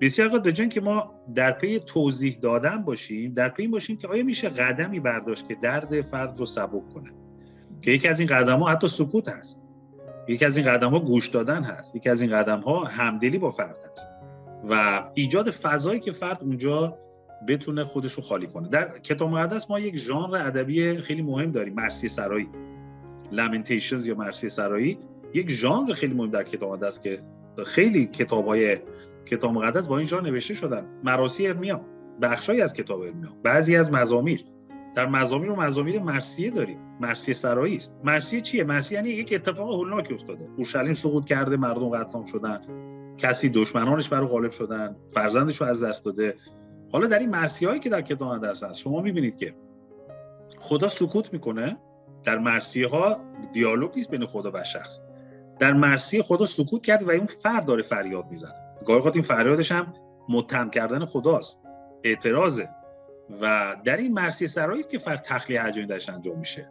بسیار 0.00 0.28
اوقات 0.28 0.42
به 0.42 0.68
که 0.68 0.80
ما 0.80 1.14
در 1.34 1.52
پی 1.52 1.80
توضیح 1.80 2.38
دادن 2.42 2.82
باشیم 2.82 3.32
در 3.32 3.48
پی 3.48 3.66
باشیم 3.66 3.96
که 3.98 4.08
آیا 4.08 4.24
میشه 4.24 4.48
قدمی 4.48 5.00
برداشت 5.00 5.48
که 5.48 5.54
درد 5.54 6.00
فرد 6.00 6.38
رو 6.38 6.44
سبک 6.44 6.88
کنه؟ 6.94 7.10
که 7.82 7.90
یکی 7.90 8.08
از 8.08 8.20
این 8.20 8.28
قدم 8.28 8.58
ها 8.58 8.70
حتی 8.70 8.88
سکوت 8.88 9.28
هست. 9.28 9.66
یکی 10.28 10.44
از 10.44 10.56
این 10.56 10.66
قدم 10.66 10.90
ها 10.90 10.98
گوش 10.98 11.28
دادن 11.28 11.64
هست. 11.64 11.96
یکی 11.96 12.10
از 12.10 12.22
این 12.22 12.30
قدم 12.30 12.60
ها 12.60 12.84
همدلی 12.84 13.38
با 13.38 13.50
فرد 13.50 13.76
هست. 13.90 14.08
و 14.70 15.04
ایجاد 15.14 15.50
فضایی 15.50 16.00
که 16.00 16.12
فرد 16.12 16.38
اونجا 16.42 16.98
بتونه 17.48 17.84
خودش 17.84 18.12
رو 18.12 18.22
خالی 18.22 18.46
کنه. 18.46 18.68
در 18.68 18.98
کتاب 18.98 19.30
مقدس 19.30 19.70
ما 19.70 19.80
یک 19.80 19.96
ژانر 19.96 20.34
ادبی 20.34 20.98
خیلی 20.98 21.22
مهم 21.22 21.50
داریم 21.50 21.74
مرسی 21.74 22.08
سرایی. 22.08 22.48
لامنتیشنز 23.32 24.06
یا 24.06 24.14
مرسی 24.14 24.48
سرایی 24.48 24.98
یک 25.34 25.50
ژانر 25.50 25.92
خیلی 25.92 26.14
مهم 26.14 26.30
در 26.30 26.42
کتاب 26.42 26.72
مقدس 26.72 27.00
که 27.00 27.20
خیلی 27.66 28.06
کتاب 28.06 28.46
های 28.46 28.78
کتاب 29.26 29.52
مقدس 29.52 29.88
با 29.88 29.98
این 29.98 30.06
ژانر 30.06 30.30
نوشته 30.30 30.54
شدن. 30.54 30.84
مراسی 31.04 31.46
ارمیا. 31.46 31.80
بخشایی 32.22 32.60
از 32.60 32.74
کتاب 32.74 33.00
ارمیا. 33.00 33.30
بعضی 33.42 33.76
از 33.76 33.92
مزامیر. 33.92 34.44
در 34.94 35.06
مزامیر 35.06 35.50
و 35.50 35.56
مزامیر 35.56 35.98
مرسیه 36.02 36.50
داریم. 36.50 36.78
مرسیه 37.00 37.34
سرایی 37.34 37.76
است. 37.76 37.96
مرسیه 38.04 38.40
چیه؟ 38.40 38.64
مرسیه 38.64 38.98
یعنی 38.98 39.10
یک 39.10 39.32
اتفاق 39.32 39.74
هولناکی 39.74 40.14
افتاده. 40.14 40.48
اورشلیم 40.56 40.94
سقوط 40.94 41.24
کرده 41.24 41.56
مردم 41.56 41.88
قتل 41.88 42.24
شدن. 42.24 42.60
کسی 43.18 43.48
دشمنانش 43.48 44.08
برو 44.08 44.26
غالب 44.26 44.50
شدن. 44.50 44.96
فرزندش 45.14 45.60
رو 45.60 45.66
از 45.66 45.82
دست 45.82 46.04
داده. 46.04 46.36
حالا 46.92 47.06
در 47.06 47.18
این 47.18 47.30
مرسی 47.30 47.66
هایی 47.66 47.80
که 47.80 47.88
در 47.88 48.02
کتاب 48.02 48.32
مقدس 48.34 48.62
هست 48.62 48.80
شما 48.80 49.00
می‌بینید 49.00 49.36
که 49.36 49.54
خدا 50.60 50.88
سکوت 50.88 51.32
می‌کنه 51.32 51.76
در 52.24 52.38
مرسی 52.38 52.82
ها 52.82 53.20
دیالوگ 53.52 53.94
نیست 53.96 54.10
بین 54.10 54.26
خدا 54.26 54.50
و 54.54 54.64
شخص. 54.64 55.00
در 55.58 55.72
مرسی 55.72 56.22
خدا 56.22 56.46
سکوت 56.46 56.82
کرد 56.82 57.02
و 57.02 57.10
اون 57.10 57.26
فرد 57.26 57.64
داره 57.64 57.82
فریاد 57.82 58.24
می‌زنه. 58.30 58.54
گاهی 58.86 59.10
این 59.14 59.22
فریادش 59.22 59.72
هم 59.72 59.94
متهم 60.28 60.70
کردن 60.70 61.04
خداست 61.04 61.58
اعتراضه. 62.04 62.68
و 63.42 63.76
در 63.84 63.96
این 63.96 64.12
مرسی 64.12 64.46
سرایی 64.46 64.82
که 64.82 64.98
فرد 64.98 65.22
تخلیه 65.22 65.62
هجانی 65.62 65.86
درش 65.86 66.08
انجام 66.08 66.38
میشه. 66.38 66.68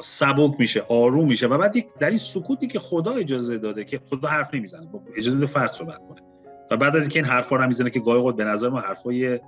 سبک 0.00 0.54
میشه 0.58 0.80
آروم 0.88 1.28
میشه. 1.28 1.46
و 1.46 1.58
بعد 1.58 1.74
در 1.98 2.08
این 2.08 2.18
سکوتی 2.18 2.66
که 2.66 2.78
خدا 2.78 3.12
اجازه 3.12 3.58
داده 3.58 3.84
که 3.84 4.00
خدا 4.10 4.28
حرف 4.28 4.54
نمی‌زنه 4.54 4.88
اجازه 5.16 5.36
داده 5.36 5.46
فرد 5.46 5.70
صحبت 5.70 5.98
کنه. 6.08 6.29
و 6.70 6.76
بعد 6.76 6.96
از 6.96 7.02
اینکه 7.02 7.18
این 7.18 7.28
حرفا 7.28 7.56
رو 7.56 7.66
می‌زنه 7.66 7.90
که 7.90 8.00
گاهی 8.00 8.32
به 8.32 8.44
نظر 8.44 8.68
ما 8.68 8.80
حرفای 8.80 9.40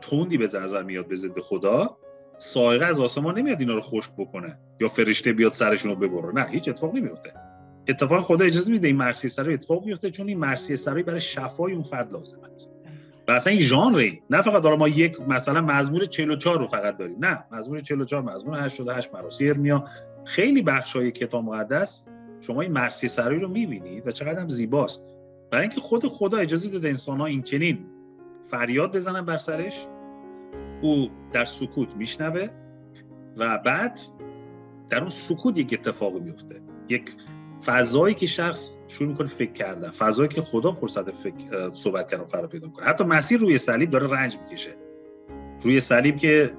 توندی 0.00 0.38
به 0.38 0.48
نظر 0.54 0.82
میاد 0.82 1.08
به 1.08 1.14
ضد 1.16 1.40
خدا 1.40 1.96
سایقه 2.38 2.84
از 2.84 3.00
آسمان 3.00 3.38
نمیاد 3.38 3.60
اینا 3.60 3.74
رو 3.74 3.80
خشک 3.80 4.10
بکنه 4.18 4.58
یا 4.80 4.88
فرشته 4.88 5.32
بیاد 5.32 5.52
سرشون 5.52 5.90
رو 5.90 5.96
ببره. 5.96 6.34
نه 6.34 6.46
هیچ 6.50 6.68
اتفاق 6.68 6.94
نمیفته. 6.94 7.32
اتفاق 7.88 8.20
خدا 8.20 8.44
اجازه 8.44 8.70
میده 8.70 8.86
این 8.86 8.96
مرسی 8.96 9.28
سرای 9.28 9.54
اتفاق 9.54 9.84
بیفته 9.84 10.10
چون 10.10 10.28
این 10.28 10.38
مرسی 10.38 10.76
سرای 10.76 11.02
برای 11.02 11.20
شفای 11.20 11.72
اون 11.72 11.82
فرد 11.82 12.12
لازم 12.12 12.38
است. 12.54 12.72
و 13.28 13.32
اصلا 13.32 13.50
این 13.50 13.60
ژانری 13.60 14.22
نه 14.30 14.42
فقط 14.42 14.62
داره 14.62 14.76
ما 14.76 14.88
یک 14.88 15.20
مثلا 15.28 15.60
مزمور 15.60 16.04
44 16.04 16.58
رو 16.58 16.66
فقط 16.66 16.96
داریم. 16.96 17.16
نه 17.20 17.44
مزمور 17.52 17.78
44 17.80 18.22
مزمور 18.22 18.64
88 18.64 19.14
مراسی 19.14 19.48
ارمیا. 19.48 19.84
خیلی 20.24 20.62
بخشای 20.62 21.10
کتاب 21.10 21.44
مقدس 21.44 22.04
شما 22.40 22.60
این 22.60 22.72
مرسی 22.72 23.08
سرایی 23.08 23.40
رو 23.40 23.48
می‌بینید 23.48 24.06
و 24.06 24.10
چقدر 24.10 24.40
هم 24.40 24.48
زیباست. 24.48 25.15
برای 25.50 25.62
اینکه 25.62 25.80
خود 25.80 26.06
خدا 26.06 26.38
اجازه 26.38 26.70
داده 26.70 26.88
انسان 26.88 27.18
ها 27.20 27.26
این 27.26 27.42
چنین 27.42 27.86
فریاد 28.50 28.96
بزنن 28.96 29.24
بر 29.24 29.36
سرش 29.36 29.86
او 30.82 31.10
در 31.32 31.44
سکوت 31.44 31.96
میشنوه 31.96 32.48
و 33.36 33.58
بعد 33.58 34.00
در 34.90 34.98
اون 34.98 35.08
سکوت 35.08 35.58
یک 35.58 35.72
اتفاقی 35.72 36.20
میفته 36.20 36.60
یک 36.88 37.10
فضایی 37.64 38.14
که 38.14 38.26
شخص 38.26 38.76
شروع 38.88 39.08
می‌کنه 39.08 39.28
فکر 39.28 39.52
کردن 39.52 39.90
فضایی 39.90 40.28
که 40.28 40.42
خدا 40.42 40.72
فرصت 40.72 41.10
فکر 41.10 41.70
صحبت 41.72 42.08
کردن 42.08 42.24
فرا 42.24 42.46
پیدا 42.46 42.68
کنه 42.68 42.86
حتی 42.86 43.04
مسیر 43.04 43.40
روی 43.40 43.58
صلیب 43.58 43.90
داره 43.90 44.06
رنج 44.06 44.38
می‌کشه. 44.38 44.74
روی 45.62 45.80
صلیب 45.80 46.16
که 46.16 46.52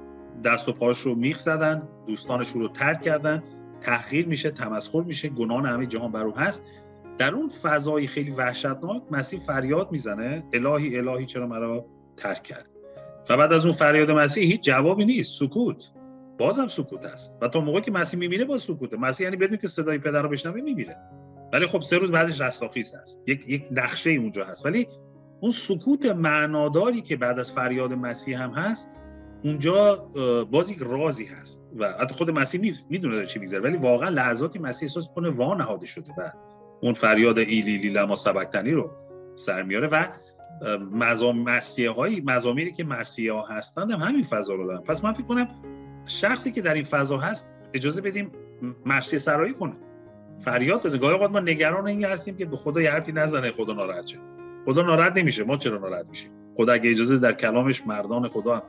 دست 0.44 0.68
و 0.68 0.72
پاش 0.72 1.00
رو 1.00 1.14
میخ 1.14 1.38
زدن 1.38 1.88
دوستانش 2.06 2.50
رو 2.50 2.68
ترک 2.68 3.02
کردن 3.02 3.42
تحقیر 3.80 4.28
میشه 4.28 4.50
تمسخر 4.50 5.02
میشه 5.02 5.28
گناه 5.28 5.68
همه 5.68 5.86
جهان 5.86 6.12
بر 6.12 6.30
هست. 6.30 6.64
در 7.18 7.34
اون 7.34 7.48
فضای 7.48 8.06
خیلی 8.06 8.30
وحشتناک 8.30 9.02
مسیح 9.10 9.40
فریاد 9.40 9.92
می‌زنه 9.92 10.44
الهی 10.52 10.98
الهی 10.98 11.26
چرا 11.26 11.46
مرا 11.46 11.86
ترک 12.16 12.42
کرد؟ 12.42 12.68
و 13.30 13.36
بعد 13.36 13.52
از 13.52 13.64
اون 13.64 13.74
فریاد 13.74 14.10
مسیح 14.10 14.46
هیچ 14.46 14.60
جوابی 14.60 15.04
نیست 15.04 15.40
سکوت. 15.40 15.92
بازم 16.38 16.68
سکوت 16.68 17.04
است. 17.06 17.38
و 17.42 17.48
تا 17.48 17.60
موقعی 17.60 17.80
که 17.80 17.90
مسیح 17.90 18.20
میمیره 18.20 18.44
باز 18.44 18.62
سکوته. 18.62 18.96
مسیح 18.96 19.24
یعنی 19.24 19.36
بدون 19.36 19.56
که 19.56 19.68
صدای 19.68 19.98
پدر 19.98 20.22
رو 20.22 20.28
بشنوه 20.28 20.60
میمیره 20.60 20.96
ولی 21.52 21.66
خب 21.66 21.80
سه 21.80 21.98
روز 21.98 22.12
بعدش 22.12 22.40
رستاخیز 22.40 22.94
هست. 22.94 23.22
یک 23.26 23.44
یک 23.48 23.68
نقشه 23.70 24.10
اونجا 24.10 24.44
هست. 24.44 24.66
ولی 24.66 24.88
اون 25.40 25.52
سکوت 25.52 26.06
معناداری 26.06 27.02
که 27.02 27.16
بعد 27.16 27.38
از 27.38 27.52
فریاد 27.52 27.92
مسیح 27.92 28.42
هم 28.42 28.50
هست 28.50 28.92
اونجا 29.44 29.96
باز 30.50 30.70
یک 30.70 30.78
رازی 30.80 31.24
هست. 31.24 31.62
و 31.78 31.92
حتی 31.92 32.14
خود 32.14 32.30
مسیح 32.30 32.74
می‌دونه 32.90 33.14
داره 33.14 33.26
چی 33.26 33.38
میگذره. 33.38 33.60
ولی 33.60 33.76
واقعا 33.76 34.08
لحظاتی 34.08 34.58
مسیح 34.58 34.86
احساس 34.86 35.08
کنه 35.14 35.30
وا 35.30 35.54
نهاده 35.54 35.86
شده 35.86 36.12
و 36.18 36.32
اون 36.80 36.92
فریاد 36.92 37.38
ایلی 37.38 37.76
لی 37.76 37.88
لما 37.88 38.14
سبکتنی 38.14 38.70
رو 38.70 38.90
سر 39.34 39.62
میاره 39.62 39.88
و 39.88 40.06
مزام 40.92 41.38
مرسیه 41.38 41.90
هایی 41.90 42.20
مزامیری 42.20 42.72
که 42.72 42.84
مرسیه 42.84 43.32
ها 43.32 43.46
هستند 43.46 43.90
هم 43.90 44.00
همین 44.00 44.22
فضا 44.22 44.54
رو 44.54 44.66
دارن. 44.66 44.80
پس 44.80 45.04
من 45.04 45.12
فکر 45.12 45.26
کنم 45.26 45.48
شخصی 46.06 46.52
که 46.52 46.62
در 46.62 46.74
این 46.74 46.84
فضا 46.84 47.18
هست 47.18 47.52
اجازه 47.74 48.02
بدیم 48.02 48.32
مرسی 48.86 49.18
سرایی 49.18 49.54
کنه. 49.54 49.76
فریاد 50.40 50.82
بزنه 50.82 51.00
گاهی 51.00 51.14
اوقات 51.14 51.30
ما 51.30 51.40
نگران 51.40 51.86
این 51.86 52.04
هستیم 52.04 52.36
که 52.36 52.44
به 52.44 52.56
خدا 52.56 52.80
یه 52.80 52.90
حرفی 52.90 53.12
نزنه 53.12 53.50
خدا 53.50 53.72
ناراحت 53.72 54.06
شه. 54.06 54.18
خدا 54.64 54.82
ناراحت 54.82 55.16
نمیشه. 55.16 55.44
ما 55.44 55.56
چرا 55.56 55.78
ناراحت 55.78 56.06
میشیم؟ 56.06 56.30
خدا 56.56 56.72
اگه 56.72 56.90
اجازه 56.90 57.18
در 57.18 57.32
کلامش 57.32 57.86
مردان 57.86 58.28
خدا 58.28 58.62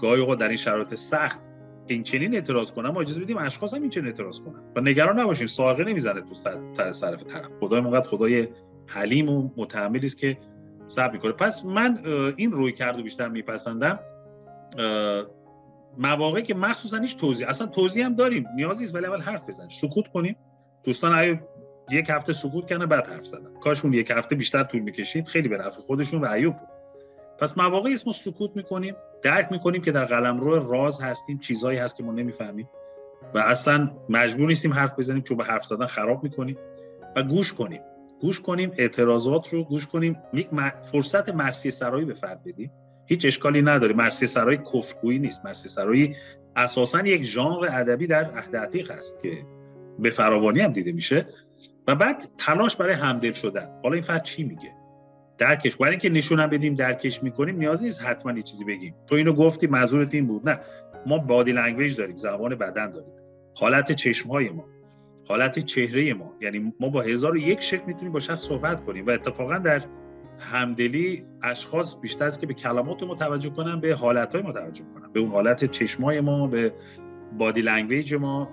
گاهی 0.00 0.20
اوقات 0.20 0.38
در 0.38 0.48
این 0.48 0.56
شرایط 0.56 0.94
سخت 0.94 1.40
این 1.86 2.02
چنین 2.02 2.34
اعتراض 2.34 2.72
کنن 2.72 2.90
ما 2.90 3.00
اجازه 3.00 3.20
بدیم 3.20 3.38
اشخاص 3.38 3.74
هم 3.74 3.80
این 3.80 3.90
چنین 3.90 4.06
اعتراض 4.06 4.40
کنن. 4.40 4.62
و 4.76 4.80
نگران 4.80 5.20
نباشیم 5.20 5.46
ساقه 5.46 5.84
نمی‌زنه 5.84 6.20
تو 6.20 6.34
سر 6.34 6.92
صرف 6.92 7.22
طرف. 7.22 7.50
خدای 7.60 7.80
اونقدر 7.80 8.08
خدای 8.08 8.48
حلیم 8.86 9.28
و 9.28 9.50
متحملی 9.56 10.06
است 10.06 10.18
که 10.18 10.38
صبر 10.86 11.12
می‌کنه. 11.12 11.32
پس 11.32 11.64
من 11.64 11.98
این 12.36 12.52
روی 12.52 12.72
کرد 12.72 13.02
بیشتر 13.02 13.28
میپسندم. 13.28 13.98
مواقعی 15.98 16.42
که 16.42 16.54
مخصوصا 16.54 16.98
هیچ 16.98 17.16
توضیح 17.16 17.48
اصلا 17.48 17.66
توضیح 17.66 18.04
هم 18.04 18.14
داریم 18.14 18.46
نیازی 18.56 18.80
نیست 18.84 18.94
ولی 18.94 19.06
اول 19.06 19.20
حرف 19.20 19.48
بزنیم. 19.48 19.68
سکوت 19.68 20.08
کنیم. 20.08 20.36
دوستان 20.84 21.18
ایوب 21.18 21.38
یک 21.90 22.10
هفته 22.10 22.32
سکوت 22.32 22.68
کنه 22.68 22.86
بعد 22.86 23.08
حرف 23.08 23.26
زدن. 23.26 23.54
کاش 23.60 23.84
اون 23.84 23.94
یک 23.94 24.10
هفته 24.10 24.34
بیشتر 24.34 24.62
طول 24.62 24.80
می‌کشید 24.80 25.26
خیلی 25.26 25.48
به 25.48 25.58
نفع 25.58 25.80
خودشون 25.80 26.24
و 26.24 26.30
ایوب. 26.30 26.54
بود 26.56 26.68
پس 27.44 27.58
مواقعی 27.58 27.94
اسم 27.94 28.12
سکوت 28.12 28.50
می‌کنیم 28.54 28.96
درک 29.22 29.52
می‌کنیم 29.52 29.82
که 29.82 29.92
در 29.92 30.04
قلمرو 30.04 30.72
راز 30.72 31.00
هستیم 31.00 31.38
چیزهایی 31.38 31.78
هست 31.78 31.96
که 31.96 32.02
ما 32.02 32.12
نمی‌فهمیم. 32.12 32.68
و 33.34 33.38
اصلا 33.38 33.90
مجبور 34.08 34.48
نیستیم 34.48 34.72
حرف 34.72 34.98
بزنیم 34.98 35.22
چون 35.22 35.36
به 35.36 35.44
حرف 35.44 35.64
زدن 35.64 35.86
خراب 35.86 36.24
می‌کنیم. 36.24 36.58
و 37.16 37.22
گوش 37.22 37.52
کنیم. 37.52 37.80
گوش 38.20 38.40
کنیم 38.40 38.72
اعتراضات 38.78 39.48
رو 39.48 39.64
گوش 39.64 39.86
کنیم. 39.86 40.16
یک 40.32 40.48
فرصت 40.92 41.28
مرثیه 41.28 41.70
سرایی 41.70 42.04
به 42.04 42.14
فرد 42.14 42.44
بدیم. 42.44 42.70
هیچ 43.06 43.26
اشکالی 43.26 43.62
نداره 43.62 43.94
مرثیه 43.94 44.26
سرایی 44.26 44.58
کفرگویی 44.58 45.18
نیست. 45.18 45.44
مرثیه 45.44 45.68
سرایی 45.68 46.16
اساسا 46.56 47.00
یک 47.00 47.22
ژانر 47.22 47.68
ادبی 47.72 48.06
در 48.06 48.24
عهد 48.24 48.56
عتیق 48.56 48.90
هست 48.90 49.20
که 49.22 49.46
به 49.98 50.10
فراوانی 50.10 50.60
هم 50.60 50.72
دیده 50.72 50.92
میشه. 50.92 51.26
و 51.88 51.94
بعد 51.94 52.24
تلاش 52.38 52.76
برای 52.76 52.94
همدل 52.94 53.32
شدن. 53.32 53.80
حالا 53.82 53.94
این 53.94 54.02
فرد 54.02 54.22
چی 54.22 54.44
میگه؟ 54.44 54.83
درکش. 55.44 55.76
برای 55.76 55.90
اینکه 55.90 56.10
نشونم 56.10 56.46
بدیم 56.46 56.74
درکش 56.74 57.22
می‌کنیم 57.22 57.56
نیازی 57.56 57.84
نیست 57.84 58.02
حتما 58.02 58.32
یه 58.32 58.42
چیزی 58.42 58.64
بگیم. 58.64 58.94
تو 59.06 59.14
اینو 59.14 59.32
گفتی 59.32 59.66
منظورت 59.66 60.14
این 60.14 60.26
بود. 60.26 60.48
نه. 60.48 60.60
ما 61.06 61.18
body 61.18 61.52
language 61.52 61.96
داریم 61.96 62.16
زبان 62.16 62.54
بدن 62.54 62.90
داریم. 62.90 63.12
حالت 63.54 63.92
چشم 63.92 64.28
های 64.30 64.48
ما 64.48 64.64
حالت 65.28 65.58
چهره 65.58 66.14
ما. 66.14 66.34
یعنی 66.40 66.72
ما 66.80 66.88
با 66.88 67.02
هزار 67.02 67.32
و 67.32 67.36
یک 67.36 67.60
شکل 67.60 67.82
می‌تونیم 67.86 68.12
با 68.12 68.20
شخص 68.20 68.42
صحبت 68.42 68.84
کنیم 68.84 69.06
و 69.06 69.10
اتفاقا 69.10 69.58
در 69.58 69.82
همدلی 70.38 71.24
اشخاص 71.42 72.00
بیشتر 72.00 72.24
از 72.24 72.40
که 72.40 72.46
به 72.46 72.54
کلمات 72.54 73.02
توجه 73.02 73.50
کنن 73.50 73.80
به 73.80 73.94
حالت 73.94 74.34
های 74.34 74.44
ما 74.44 74.52
توجه 74.52 74.84
کنن. 74.94 75.12
به 75.12 75.20
اون 75.20 75.30
حالت 75.30 75.64
چشمای 75.64 76.20
ما 76.20 76.46
به 76.46 76.72
body 77.38 77.60
language 77.60 78.14
ما 78.14 78.48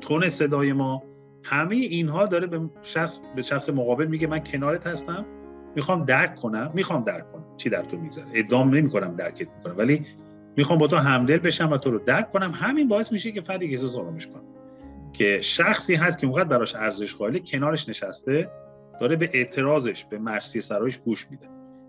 tone 0.00 0.28
صدای 0.28 0.72
ما. 0.72 1.02
همه 1.44 1.74
اینها 1.76 2.26
داره 2.26 2.46
به 2.46 2.60
شخص 2.82 3.18
به 3.36 3.42
شخص 3.42 3.70
مقابل 3.70 4.06
میگه 4.06 4.26
من 4.26 4.38
کنارت 4.38 4.86
هستم. 4.86 5.26
می‌خوام 5.76 6.04
درک 6.04 6.34
کنم. 6.34 6.70
می‌خوام 6.74 7.04
درک 7.04 7.32
کنم. 7.32 7.44
چی 7.56 7.70
در 7.70 7.82
تو 7.82 7.96
میگذره؟ 7.96 8.26
ادعا 8.34 8.74
نمی 8.74 8.90
کنم 8.90 9.16
درکت 9.16 9.48
می‌کنم. 9.56 9.78
ولی 9.78 10.06
می‌خوام 10.56 10.78
با 10.78 10.86
تو 10.86 10.96
همدل 10.96 11.38
بشم 11.38 11.72
و 11.72 11.76
تو 11.76 11.90
رو 11.90 11.98
درک 11.98 12.32
کنم. 12.32 12.52
همین 12.54 12.88
باعث 12.88 13.12
میشه 13.12 13.32
که 13.32 13.40
فردی 13.40 13.70
احساس 13.70 13.96
آرامش 13.96 14.26
کنم 14.26 14.42
که 15.12 15.40
شخصی 15.40 15.94
هست 15.94 16.18
که 16.18 16.26
اونقدر 16.26 16.48
براش 16.48 16.74
ارزش 16.74 17.14
قائله 17.14 17.38
کنارش 17.38 17.88
نشسته 17.88 18.50
داره 19.00 19.16
به 19.16 19.30
اعتراضش 19.32 20.04
به 20.04 20.18
مرسی 20.18 20.60
سرایش 20.60 20.98
گوش 20.98 21.30
میده. 21.30 21.48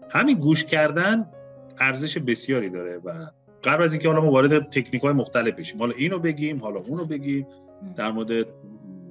همین 0.10 0.40
گوش 0.40 0.64
کردن 0.64 1.26
ارزش 1.80 2.18
بسیاری 2.18 2.70
داره 2.70 2.98
و 2.98 3.28
قبل 3.64 3.84
از 3.84 3.94
اینکه 3.94 4.08
حالا 4.08 4.22
ما 4.22 4.32
وارد 4.32 4.70
تکنیک 4.70 5.02
های 5.02 5.14
مختلف 5.14 5.54
بشیم 5.54 5.80
حالا 5.80 5.94
اینو 5.98 6.20
بگیم 6.20 6.60
حالا 6.60 6.80
اونو 6.80 7.06
بگیم 7.06 7.48
در 7.96 8.12
مورد 8.12 8.46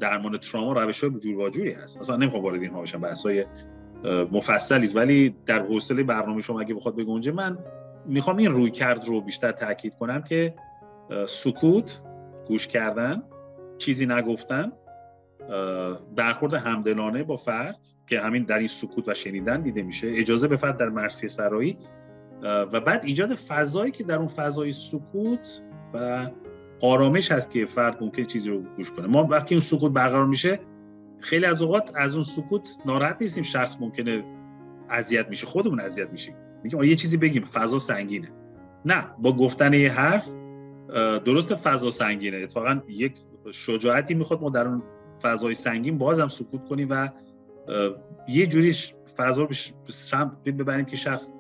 درمان 0.01 0.39
تراما 0.39 0.73
روش 0.73 1.05
های 1.05 1.13
جور 1.21 1.39
واجوری 1.39 1.73
هست. 1.73 1.99
اصلا 1.99 2.17
نمی‌خوام 2.17 2.43
وارد 2.43 2.63
اینها 2.63 2.83
بشم 2.83 3.01
بحث 3.01 3.27
های 3.27 3.45
مفصلی 4.05 4.87
ولی 4.87 5.37
در 5.47 5.63
حوصله 5.63 6.03
برنامه 6.03 6.41
شما 6.41 6.61
اگه 6.61 6.75
بخواد 6.75 6.97
بگنجه 6.97 7.33
من 7.33 7.59
می‌خوام 8.07 8.37
این 8.37 8.51
روی 8.51 8.71
کرد 8.71 9.09
رو 9.09 9.21
بیشتر 9.21 9.53
تاکید 9.53 9.95
کنم 9.95 10.23
که 10.23 10.55
سکوت 11.27 12.01
گوش 12.49 12.67
کردن 12.67 13.23
چیزی 13.79 14.07
نگفتن 14.07 14.73
برخورد 16.17 16.55
همدلانه 16.55 17.23
با 17.23 17.37
فرد 17.37 17.79
که 18.07 18.21
همین 18.21 18.45
در 18.45 18.59
این 18.59 18.69
سکوت 18.69 19.09
و 19.09 19.15
شنیدن 19.15 19.61
دیده 19.61 19.83
میشه 19.83 20.13
اجازه 20.15 20.49
به 20.49 20.57
فرد 20.57 20.77
در 20.77 20.89
مرسی 20.89 21.29
سرایی. 21.29 21.79
و 22.43 22.81
بعد 22.81 23.05
ایجاد 23.05 23.35
فضایی 23.35 23.93
که 23.93 24.05
در 24.05 24.17
اون 24.17 24.29
فضای 24.29 24.73
سکوت 24.73 25.63
و 25.95 26.31
آرامش 26.81 27.33
هست 27.33 27.51
که 27.51 27.67
فرد 27.67 28.03
ممکن 28.03 28.25
چیزی 28.25 28.51
رو 28.51 28.63
گوش 28.77 28.93
کنه. 28.93 29.07
ما 29.07 29.25
وقتی 29.25 29.55
اون 29.55 29.61
سکوت 29.61 29.93
برقرار 29.93 30.27
میشه 30.27 30.61
خیلی 31.19 31.47
از 31.47 31.63
اوقات 31.63 31.93
از 31.97 32.15
اون 32.15 32.23
سکوت 32.23 32.69
ناراحت 32.87 33.17
نیستیم 33.21 33.45
شخص 33.45 33.77
ممکنه 33.81 34.25
اذیت 34.91 35.29
میشه 35.29 35.47
خودمون 35.47 35.81
اذیت 35.81 36.11
میشیم. 36.11 36.37
میگیم 36.63 36.83
یه 36.83 36.95
چیزی 36.95 37.17
بگیم 37.17 37.45
فضا 37.45 37.79
سنگینه. 37.79 38.33
نه 38.85 39.07
با 39.19 39.37
گفتن 39.37 39.73
یه 39.73 39.93
حرف 39.93 40.29
درست 41.25 41.55
فضا 41.55 41.91
سنگینه. 41.91 42.37
اتفاقا 42.37 42.81
یک 42.89 43.17
شجاعتی 43.53 44.15
می‌خواد 44.15 44.41
ما 44.41 44.51
در 44.51 44.69
اون 44.69 44.83
فضای 45.23 45.55
سنگین 45.55 45.99
باز 45.99 46.21
هم 46.21 46.29
سکوت 46.29 46.69
کنیم 46.69 46.89
و 46.91 47.09
یه 48.29 48.47
جوری 48.47 48.73
فضا 49.17 49.43
رو 49.43 49.51
ببریم 50.45 50.85
که 50.85 50.97
شخص 50.97 51.31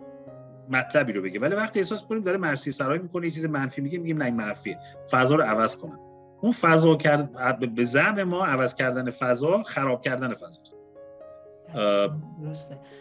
مطلبی 0.70 1.12
رو 1.12 1.22
بگه. 1.22 1.40
ولی 1.40 1.54
وقتی 1.54 1.78
احساس 1.78 2.06
کنیم 2.06 2.22
داره 2.22 2.38
مرسی 2.38 2.70
سرای 2.70 2.98
می‌کنه 2.98 3.26
یه 3.26 3.30
چیز 3.30 3.46
منفی 3.46 3.82
میگه 3.82 3.98
میگیم 3.98 4.18
نه 4.18 4.24
این 4.24 4.36
منفیه. 4.36 4.78
فضا 5.10 5.36
رو 5.36 5.42
عوض 5.42 5.76
کنم. 5.76 5.98
اون 6.44 6.52
فضا 6.52 6.96
کرد 6.96 7.74
به 7.74 7.84
زعم 7.84 8.22
ما 8.22 8.46
عوض 8.46 8.74
کردن 8.74 9.10
فضا 9.10 9.62
خراب 9.62 10.00
کردن 10.00 10.34
فضا. 10.34 10.60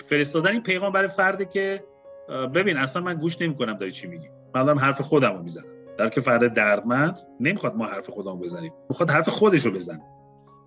فرستادن 0.06 0.52
این 0.52 0.64
پیغام 0.64 0.92
برای 0.92 1.08
فردی 1.08 1.46
که 1.46 1.84
ببین 2.30 2.78
اصلا 2.78 3.02
من 3.02 3.14
گوش 3.14 3.42
نمی‌کنم 3.42 3.74
داری 3.74 3.92
چی 3.92 4.08
میگی. 4.08 4.30
من 4.56 4.66
دارم 4.66 4.80
حرف 4.80 5.02
خودم 5.02 5.34
رو 5.34 5.44
می‌زنم. 5.44 5.66
در 5.98 6.10
که 6.10 6.22
فرد 6.22 6.54
دردمند 6.54 7.20
نمی‌خواد 7.40 7.76
ما 7.76 7.86
حرف 7.86 8.10
خودمو 8.10 8.36
بزنیم. 8.36 8.74
می‌خواد 8.90 9.10
حرف 9.10 9.30
خودش 9.30 9.66
رو 9.66 9.72
بزنه. 9.72 10.04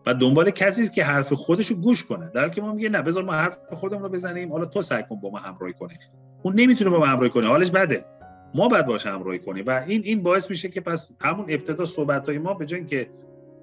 و 0.07 0.15
دنبال 0.15 0.51
کسی 0.51 0.83
است 0.83 0.93
که 0.93 1.05
حرف 1.05 1.33
خودش 1.33 1.67
رو 1.67 1.77
گوش 1.77 2.05
کنه. 2.05 2.31
در 2.35 2.49
که 2.49 2.63
ما 2.63 2.73
میگه 2.73 2.89
نه 2.89 3.03
بذار 3.03 3.25
ما 3.25 3.33
حرف 3.33 3.59
خودمون 3.75 4.03
رو 4.03 4.09
بزنیم. 4.09 4.53
حالا 4.53 4.65
تو 4.65 4.83
سعی 4.83 5.03
کن 5.03 5.21
با 5.21 5.31
ما 5.31 5.39
همراهی 5.39 5.73
کنی. 5.73 5.99
اون 6.43 6.55
نمی‌تونه 6.55 6.91
با 6.91 6.99
ما 6.99 7.07
همراهی 7.07 7.31
کنه. 7.31 7.49
حالش 7.49 7.71
بده. 7.71 8.05
ما 8.57 8.69
باید 8.69 8.87
باش 8.87 9.07
همراهی 9.07 9.39
کنیم. 9.39 9.65
و 9.67 9.85
این 9.87 10.03
این 10.05 10.23
باعث 10.23 10.51
میشه 10.51 10.69
که 10.69 10.81
پس 10.81 11.17
همون 11.21 11.47
ابتدا 11.49 11.85
صحبت 11.85 12.29
های 12.29 12.39
ما 12.39 12.55
به 12.55 12.67
جای 12.67 12.85
که 12.85 13.11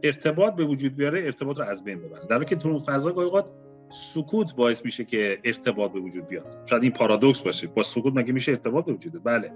ارتباط 0.04 0.56
به 0.56 0.66
وجود 0.66 0.96
بیاره 0.96 1.22
ارتباط 1.22 1.60
رو 1.60 1.66
از 1.66 1.84
بین 1.84 2.00
ببره. 2.00 2.26
در 2.26 2.44
که 2.44 2.56
تو 2.56 2.70
اون 2.70 2.80
فضا 2.80 3.12
گاهی 3.12 3.44
سکوت 3.90 4.56
باعث 4.56 4.86
میشه 4.86 5.04
که 5.04 5.40
ارتباط 5.44 5.92
به 5.92 6.00
وجود 6.00 6.28
بیاد. 6.28 6.46
شاید 6.66 6.84
این 6.84 6.92
پارادوکس 6.92 7.42
باشه. 7.42 7.68
با 7.68 7.84
سکوت 7.84 8.14
مگه 8.16 8.34
میشه 8.34 8.52
ارتباط 8.52 8.86
به 8.86 8.94
وجود 8.94 9.24
بله. 9.24 9.54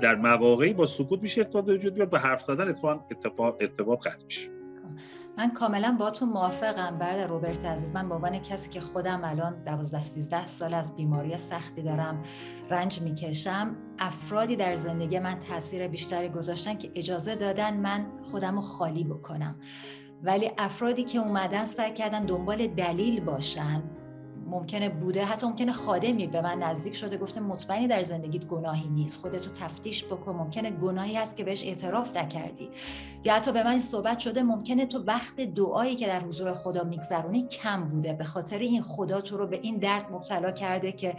در 0.00 0.14
مواقعی 0.14 0.72
با 0.72 0.86
سکوت 0.86 1.22
میشه 1.22 1.40
ارتباط 1.40 1.64
به 1.64 1.74
وجود 1.74 1.94
بیاد. 1.94 2.10
با 2.10 2.18
حرف 2.18 2.42
زدن 2.42 2.68
اتفاق 2.68 3.56
ارتباط 3.60 4.06
قطع 4.06 4.24
میشه. 4.24 4.50
من 5.38 5.50
کاملا 5.50 5.96
با 5.98 6.10
تو 6.10 6.26
موافقم 6.26 6.98
برادر 6.98 7.26
روبرت 7.26 7.64
عزیز. 7.64 7.92
من 7.92 8.08
به 8.08 8.14
عنوان 8.14 8.38
کسی 8.38 8.70
که 8.70 8.80
خودم 8.80 9.24
الان 9.24 9.64
12 9.64 10.00
13 10.00 10.46
سال 10.46 10.74
از 10.74 10.96
بیماری 10.96 11.38
سختی 11.38 11.82
دارم 11.82 12.22
رنج 12.70 13.00
می‌کشم 13.00 13.76
افرادی 13.98 14.56
در 14.56 14.76
زندگی 14.76 15.18
من 15.18 15.40
تاثیر 15.40 15.88
بیشتری 15.88 16.28
گذاشتن 16.28 16.74
که 16.74 16.90
اجازه 16.94 17.34
دادن 17.34 17.76
من 17.76 18.06
خودم 18.22 18.54
رو 18.54 18.60
خالی 18.60 19.04
بکنم. 19.04 19.56
ولی 20.22 20.50
افرادی 20.58 21.04
که 21.04 21.18
اومدن 21.18 21.64
سعی 21.64 21.92
کردن 21.92 22.24
دنبال 22.24 22.66
دلیل 22.66 23.20
باشن 23.20 23.82
ممکنه 24.54 24.88
بوده 24.88 25.24
حتی 25.24 25.46
ممکنه 25.46 25.72
خادمی 25.72 26.26
به 26.26 26.40
من 26.40 26.58
نزدیک 26.58 26.94
شده 26.94 27.18
گفته 27.18 27.40
مطمئنی 27.40 27.88
در 27.88 28.02
زندگیت 28.02 28.44
گناهی 28.44 28.88
نیست. 28.88 29.20
خودتو 29.20 29.50
تفتیش 29.50 30.04
بکن 30.04 30.32
ممکنه 30.32 30.70
گناهی 30.70 31.14
هست 31.14 31.36
که 31.36 31.44
بهش 31.44 31.64
اعتراف 31.64 32.16
نکردی. 32.16 32.70
یا 33.24 33.34
حتی 33.34 33.52
به 33.52 33.62
من 33.64 33.80
صحبت 33.80 34.18
شده 34.18 34.42
ممکنه 34.42 34.86
تو 34.86 34.98
وقت 34.98 35.40
دعایی 35.40 35.96
که 35.96 36.06
در 36.06 36.20
حضور 36.20 36.54
خدا 36.54 36.84
میگذرونی 36.84 37.42
کم 37.42 37.88
بوده. 37.88 38.12
به 38.12 38.24
خاطر 38.24 38.58
این 38.58 38.82
خدا 38.82 39.20
تو 39.20 39.36
رو 39.36 39.46
به 39.46 39.60
این 39.60 39.78
درد 39.78 40.12
مبتلا 40.12 40.50
کرده 40.50 40.92
که 40.92 41.16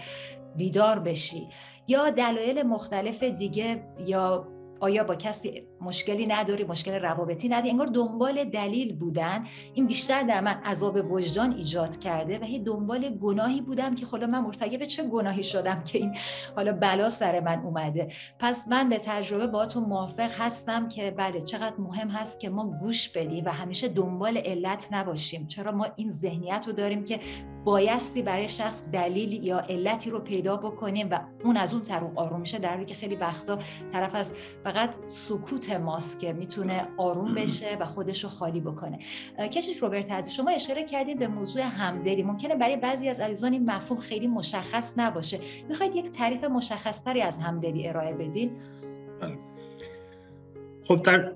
بیدار 0.55 0.99
بشی. 0.99 1.49
یا 1.87 2.09
دلایل 2.09 2.63
مختلف 2.63 3.23
دیگه 3.23 3.87
یا 3.99 4.47
آیا 4.79 5.03
با 5.03 5.15
کسی 5.15 5.67
مشکلی 5.85 6.25
نداری 6.25 6.63
مشکل 6.63 6.93
روابطی 6.93 7.49
نداری 7.49 7.69
انگار 7.69 7.87
دنبال 7.87 8.43
دلیل 8.43 8.95
بودن. 8.95 9.45
این 9.73 9.87
بیشتر 9.87 10.23
در 10.23 10.41
من 10.41 10.53
عذاب 10.53 11.11
وجدان 11.11 11.53
ایجاد 11.53 11.99
کرده 11.99 12.39
و 12.39 12.43
هی 12.43 12.59
دنبال 12.59 13.09
گناهی 13.09 13.61
بودم 13.61 13.95
که 13.95 14.05
خدا 14.05 14.27
من 14.27 14.39
مرتکب 14.39 14.83
چه 14.83 15.03
گناهی 15.03 15.43
شدم 15.43 15.83
که 15.83 15.97
این 15.97 16.17
حالا 16.55 16.73
بلا 16.73 17.09
سر 17.09 17.39
من 17.39 17.59
اومده. 17.59 18.07
پس 18.39 18.67
من 18.67 18.89
به 18.89 18.97
تجربه 18.97 19.47
با 19.47 19.65
تو 19.65 19.79
موافق 19.79 20.31
هستم 20.39 20.87
که 20.87 21.11
بله 21.11 21.41
چقدر 21.41 21.75
مهم 21.79 22.09
هست 22.09 22.39
که 22.39 22.49
ما 22.49 22.67
گوش 22.67 23.09
بدیم 23.09 23.45
و 23.45 23.49
همیشه 23.49 23.87
دنبال 23.87 24.37
علت 24.37 24.87
نباشیم. 24.91 25.47
چرا 25.47 25.71
ما 25.71 25.87
این 25.95 26.09
ذهنیت 26.09 26.63
رو 26.67 26.73
داریم 26.73 27.03
که 27.03 27.19
بایستی 27.65 28.21
برای 28.21 28.49
شخص 28.49 28.83
دلیل 28.93 29.43
یا 29.43 29.59
علتی 29.59 30.09
رو 30.09 30.19
پیدا 30.19 30.57
بکنیم 30.57 31.07
و 31.11 31.19
اون 31.43 31.57
از 31.57 31.73
اون 31.73 31.83
طرف 31.83 32.03
آروم 32.15 32.39
میشه 32.39 32.59
در 32.59 32.69
حالی 32.69 32.85
که 32.85 32.95
خیلی 32.95 33.15
وقتا 33.15 33.59
طرف 33.91 34.15
از 34.15 34.33
فقط 34.63 34.95
سکوت 35.07 35.71
ماست 35.77 36.19
که 36.19 36.33
می‌تونه 36.33 36.87
آروم 36.97 37.33
بشه 37.43 37.77
و 37.79 37.85
خودش 37.85 38.23
رو 38.23 38.29
خالی 38.29 38.59
بکنه. 38.59 38.99
کشش 39.39 39.77
روبرت 39.81 40.11
عزیز 40.11 40.33
شما 40.33 40.49
اشاره 40.51 40.83
کردید 40.83 41.19
به 41.19 41.27
موضوع 41.27 41.61
همدلی. 41.61 42.23
ممکنه 42.23 42.55
برای 42.55 42.77
بعضی 42.77 43.09
از 43.09 43.19
عزیزان 43.19 43.53
این 43.53 43.65
مفهوم 43.65 43.99
خیلی 43.99 44.27
مشخص 44.27 44.93
نباشه. 44.97 45.39
می‌خواید 45.69 45.95
یک 45.95 46.09
تعریف 46.09 46.43
مشخصتری 46.43 47.21
از 47.21 47.37
همدلی 47.37 47.87
ارائه 47.87 48.13
بدین؟ 48.13 48.51
بله. 49.21 49.37
خب 50.87 51.01
در 51.01 51.33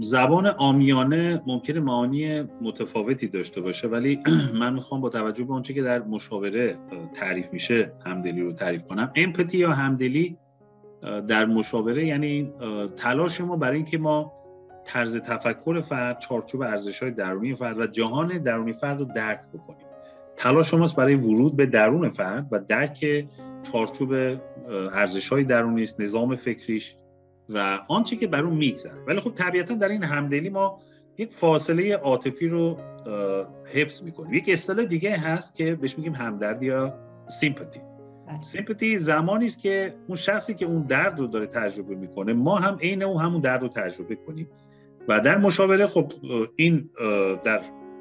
زبان 0.00 0.46
آمیانه 0.46 1.42
ممکنه 1.46 1.80
معانی 1.80 2.42
متفاوتی 2.42 3.28
داشته 3.28 3.60
باشه 3.60 3.88
ولی 3.88 4.20
من 4.60 4.72
می‌خوام 4.74 5.00
با 5.00 5.08
توجه 5.08 5.44
به 5.44 5.52
اونچه 5.52 5.74
که 5.74 5.82
در 5.82 6.02
مشاوره 6.02 6.78
تعریف 7.14 7.52
میشه 7.52 7.92
همدلی 8.06 8.40
رو 8.40 8.52
تعریف 8.52 8.82
کنم. 8.82 9.12
امپاتی 9.16 9.58
یا 9.58 9.72
همدلی 9.72 10.36
در 11.02 11.46
مشاوره 11.46 12.06
یعنی 12.06 12.52
تلاش 12.96 13.40
ما 13.40 13.56
برای 13.56 13.76
اینکه 13.76 13.98
ما 13.98 14.32
طرز 14.84 15.16
تفکر 15.16 15.80
فرد 15.80 16.18
چارچوب 16.18 16.62
ارزش 16.62 17.02
های 17.02 17.10
درونی 17.10 17.54
فرد 17.54 17.78
و 17.78 17.86
جهان 17.86 18.38
درونی 18.38 18.72
فرد 18.72 18.98
رو 18.98 19.04
درک 19.04 19.40
بکنیم. 19.54 19.86
تلاش 20.36 20.70
شماست 20.70 20.96
برای 20.96 21.14
ورود 21.14 21.56
به 21.56 21.66
درون 21.66 22.10
فرد 22.10 22.46
و 22.50 22.58
درک 22.58 23.26
چارچوب 23.72 24.12
ارزش 24.92 25.28
های 25.28 25.44
درونی 25.44 25.82
است 25.82 26.00
نظام 26.00 26.36
فکریش 26.36 26.96
و 27.48 27.78
آنچه 27.88 28.16
که 28.16 28.26
بر 28.26 28.42
اون 28.42 28.56
میگذره. 28.56 29.00
ولی 29.06 29.20
خب 29.20 29.30
طبیعتا 29.30 29.74
در 29.74 29.88
این 29.88 30.04
همدلی 30.04 30.48
ما 30.48 30.80
یک 31.18 31.32
فاصله 31.32 31.96
عاطفی 31.96 32.48
رو 32.48 32.76
حفظ 33.74 34.02
می‌کنیم. 34.02 34.34
یک 34.34 34.48
اصطلاح 34.48 34.84
دیگه 34.84 35.16
هست 35.16 35.56
که 35.56 35.74
بهش 35.74 35.98
میگیم 35.98 36.14
همدردی 36.14 36.66
یا 36.66 36.94
سیمپاتی 37.28 37.80
بله. 38.26 38.42
سیمپاتی 38.42 38.98
زمانی 38.98 39.44
است 39.44 39.60
که 39.60 39.94
اون 40.06 40.16
شخصی 40.16 40.54
که 40.54 40.66
اون 40.66 40.82
درد 40.82 41.20
رو 41.20 41.26
داره 41.26 41.46
تجربه 41.46 41.94
می‌کنه 41.94 42.32
ما 42.32 42.58
هم 42.58 42.78
عین 42.78 43.02
اون 43.02 43.22
همون 43.22 43.40
درد 43.40 43.62
رو 43.62 43.68
تجربه 43.68 44.16
کنیم. 44.16 44.48
و 45.08 45.20
در 45.20 45.38
مشاوره 45.38 45.86
خب 45.86 46.12
این 46.56 46.90
در 47.44 47.60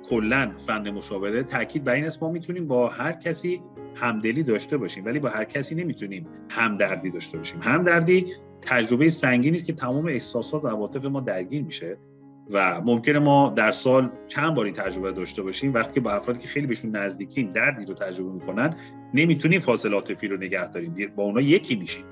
کلا 0.10 0.52
فن 0.68 0.90
مشاوره 0.90 1.44
تاکید 1.44 1.84
بر 1.84 1.94
این 1.94 2.06
است 2.06 2.24
ما 2.24 2.32
می‌تونیم 2.32 2.68
با 2.68 2.90
هر 2.90 3.12
کسی 3.12 3.62
همدلی 3.96 4.44
داشته 4.44 4.78
باشیم 4.78 5.06
ولی 5.06 5.20
با 5.20 5.30
هر 5.30 5.44
کسی 5.44 5.76
نمی‌تونیم 5.76 6.28
همدردی 6.50 7.10
داشته 7.10 7.38
باشیم. 7.38 7.60
همدردی 7.62 8.26
تجربه 8.62 9.08
سنگینی 9.08 9.56
است 9.56 9.66
که 9.66 9.74
تمام 9.74 10.06
احساسات 10.06 10.64
و 10.64 10.68
عواطف 10.68 11.06
ما 11.06 11.20
درگیر 11.22 11.64
میشه. 11.64 11.98
و 12.52 12.82
ممکنه 12.82 13.20
ما 13.20 13.54
در 13.56 13.72
سال 13.72 14.12
چند 14.28 14.56
باری 14.56 14.72
تجربه 14.72 15.12
داشته 15.12 15.42
باشیم 15.42 15.74
وقتی 15.74 15.94
که 15.94 16.00
با 16.00 16.12
افرادی 16.12 16.40
که 16.40 16.48
خیلی 16.48 16.68
بهشون 16.68 16.96
نزدیکیم 16.96 17.52
دردی 17.52 17.86
رو 17.86 17.94
تجربه 17.94 18.32
می‌کنن 18.32 18.76
نمی‌تونیم 19.14 19.60
فاصله 19.60 19.96
عاطفی 19.96 20.28
رو 20.28 20.38
نگه 20.38 20.72
داریم. 20.72 21.12
با 21.16 21.24
اونا 21.24 21.42
یکی 21.42 21.76
میشیم 21.76 22.06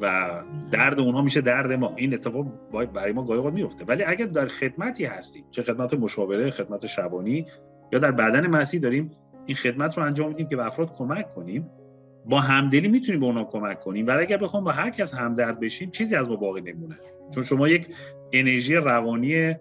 و 0.00 0.30
درد 0.72 1.00
اونها 1.00 1.22
میشه 1.22 1.40
درد 1.40 1.72
ما. 1.72 1.92
این 1.96 2.14
اتفاق 2.14 2.46
برای 2.94 3.12
ما 3.12 3.24
گاهی 3.24 3.50
میفته 3.50 3.84
ولی 3.84 4.04
اگر 4.04 4.26
در 4.26 4.48
خدمتی 4.48 5.04
هستیم 5.04 5.44
چه 5.50 5.62
خدمت 5.62 5.94
مشاوره 5.94 6.50
خدمت 6.50 6.86
شبانی 6.86 7.46
یا 7.92 7.98
در 7.98 8.10
بدن 8.10 8.46
مسیح 8.46 8.80
داریم 8.80 9.10
این 9.46 9.56
خدمت 9.56 9.98
رو 9.98 10.04
انجام 10.04 10.28
میدیم 10.28 10.48
که 10.48 10.56
به 10.56 10.66
افراد 10.66 10.94
کمک 10.94 11.30
کنیم 11.30 11.70
با 12.26 12.40
همدلی 12.40 12.88
می‌تونیم 12.88 13.20
به 13.20 13.26
اونا 13.26 13.44
کمک 13.44 13.80
کنیم. 13.80 14.06
ولی 14.06 14.20
اگر 14.20 14.36
بخوام 14.36 14.64
با 14.64 14.72
هر 14.72 14.90
کس 14.90 15.14
همدرد 15.14 15.60
بشیم 15.60 15.90
چیزی 15.90 16.16
از 16.16 16.28
ما 16.28 16.36
باقی 16.36 16.60
نمونه. 16.60 16.94
چون 17.34 17.42
شما 17.42 17.68
یک 17.68 17.86
انرژی 18.32 18.74
روانی 18.74 19.54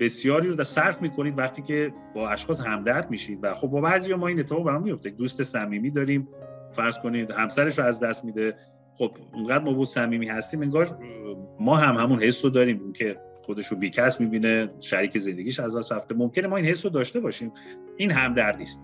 بسیاری 0.00 0.48
رو 0.48 0.54
در 0.54 0.64
صرف 0.64 1.02
می‌کنید 1.02 1.38
وقتی 1.38 1.62
که 1.62 1.92
با 2.14 2.28
اشخاص 2.28 2.60
همدرد 2.60 3.10
میشید. 3.10 3.38
و 3.42 3.54
خب 3.54 3.68
با 3.68 3.80
بعضی 3.80 4.14
ما 4.14 4.28
این 4.28 4.40
اتفاق 4.40 4.64
برام 4.64 4.82
میفته 4.82 5.10
دوست 5.10 5.42
صمیمی 5.42 5.90
داریم. 5.90 6.28
فرض 6.72 6.98
کنید 6.98 7.30
همسرش 7.30 7.78
رو 7.78 7.84
از 7.84 8.00
دست 8.00 8.24
میده. 8.24 8.54
خب 8.98 9.16
اونقدر 9.32 9.64
ما 9.64 9.72
با 9.72 9.84
صمیمی 9.84 10.28
هستیم 10.28 10.60
انگار 10.60 10.98
ما 11.60 11.76
هم 11.76 11.96
همون 11.96 12.20
حس 12.22 12.44
رو 12.44 12.50
داریم. 12.50 12.92
که 12.92 13.16
خودش 13.42 13.66
رو 13.66 13.76
بیکس 13.76 14.20
می‌بینه 14.20 14.70
شریک 14.80 15.18
زندگیش 15.18 15.60
از 15.60 15.76
دست 15.76 15.92
رفته. 15.92 16.14
ممکنه 16.14 16.48
ما 16.48 16.56
این 16.56 16.66
حس 16.66 16.84
رو 16.84 16.90
داشته 16.90 17.20
باشیم. 17.20 17.52
این 17.96 18.10
همدردی 18.10 18.62
است 18.62 18.82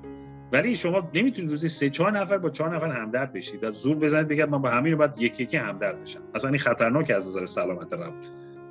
ولی 0.52 0.76
شما 0.76 1.10
نمی‌تونید 1.14 1.50
روزی 1.50 1.68
سه 1.68 1.90
چهار 1.90 2.18
نفر 2.18 2.38
با 2.38 2.50
چهار 2.50 2.76
نفر 2.76 2.86
همدرد 2.86 3.32
بشید. 3.32 3.70
زور 3.70 3.96
بزنید 3.96 4.28
بگید 4.28 4.48
من 4.48 4.62
با 4.62 4.70
همین 4.70 4.96
باید 4.96 5.14
یکی 5.18 5.42
یکی 5.42 5.56
همدرد 5.56 6.02
بشم. 6.02 6.20
اصلا 6.34 6.50
این 6.50 6.58
خطرناک 6.58 7.10
از 7.10 7.28
نظر 7.28 7.46
سلامت 7.46 7.92
روان. 7.92 8.12